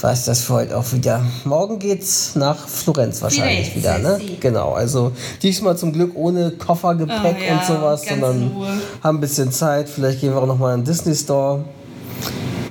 war 0.00 0.12
es 0.12 0.24
das 0.24 0.40
für 0.40 0.54
heute 0.54 0.76
auch 0.76 0.92
wieder. 0.92 1.22
Morgen 1.44 1.78
geht's 1.78 2.34
nach 2.34 2.66
Florenz 2.68 3.22
wahrscheinlich 3.22 3.74
wieder, 3.76 3.98
ne? 3.98 4.20
Genau, 4.40 4.72
also 4.72 5.12
diesmal 5.42 5.76
zum 5.76 5.92
Glück 5.92 6.12
ohne 6.16 6.50
Koffer, 6.52 6.96
Gepäck 6.96 7.36
Oh, 7.40 7.44
ja, 7.44 7.54
und 7.54 7.64
sowas, 7.64 8.02
sondern 8.08 8.50
Ruhe. 8.54 8.68
haben 9.02 9.18
ein 9.18 9.20
bisschen 9.20 9.52
Zeit. 9.52 9.88
Vielleicht 9.88 10.20
gehen 10.20 10.32
wir 10.32 10.42
auch 10.42 10.46
noch 10.46 10.58
mal 10.58 10.74
in 10.74 10.80
den 10.80 10.86
Disney 10.86 11.14
Store, 11.14 11.64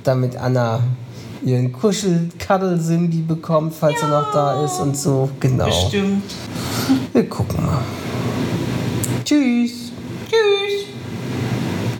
damit 0.04 0.36
Anna 0.36 0.80
ihren 1.44 1.72
Kuschel-Cuddle-Simbi 1.72 3.22
bekommt, 3.22 3.74
falls 3.74 3.96
er 4.02 4.08
noch 4.08 4.30
da 4.32 4.64
ist 4.64 4.78
und 4.80 4.96
so. 4.96 5.30
Genau. 5.40 5.66
Bestimmt. 5.66 6.24
Wir 7.14 7.28
gucken 7.28 7.64
mal. 7.64 7.82
Tschüss. 9.24 9.87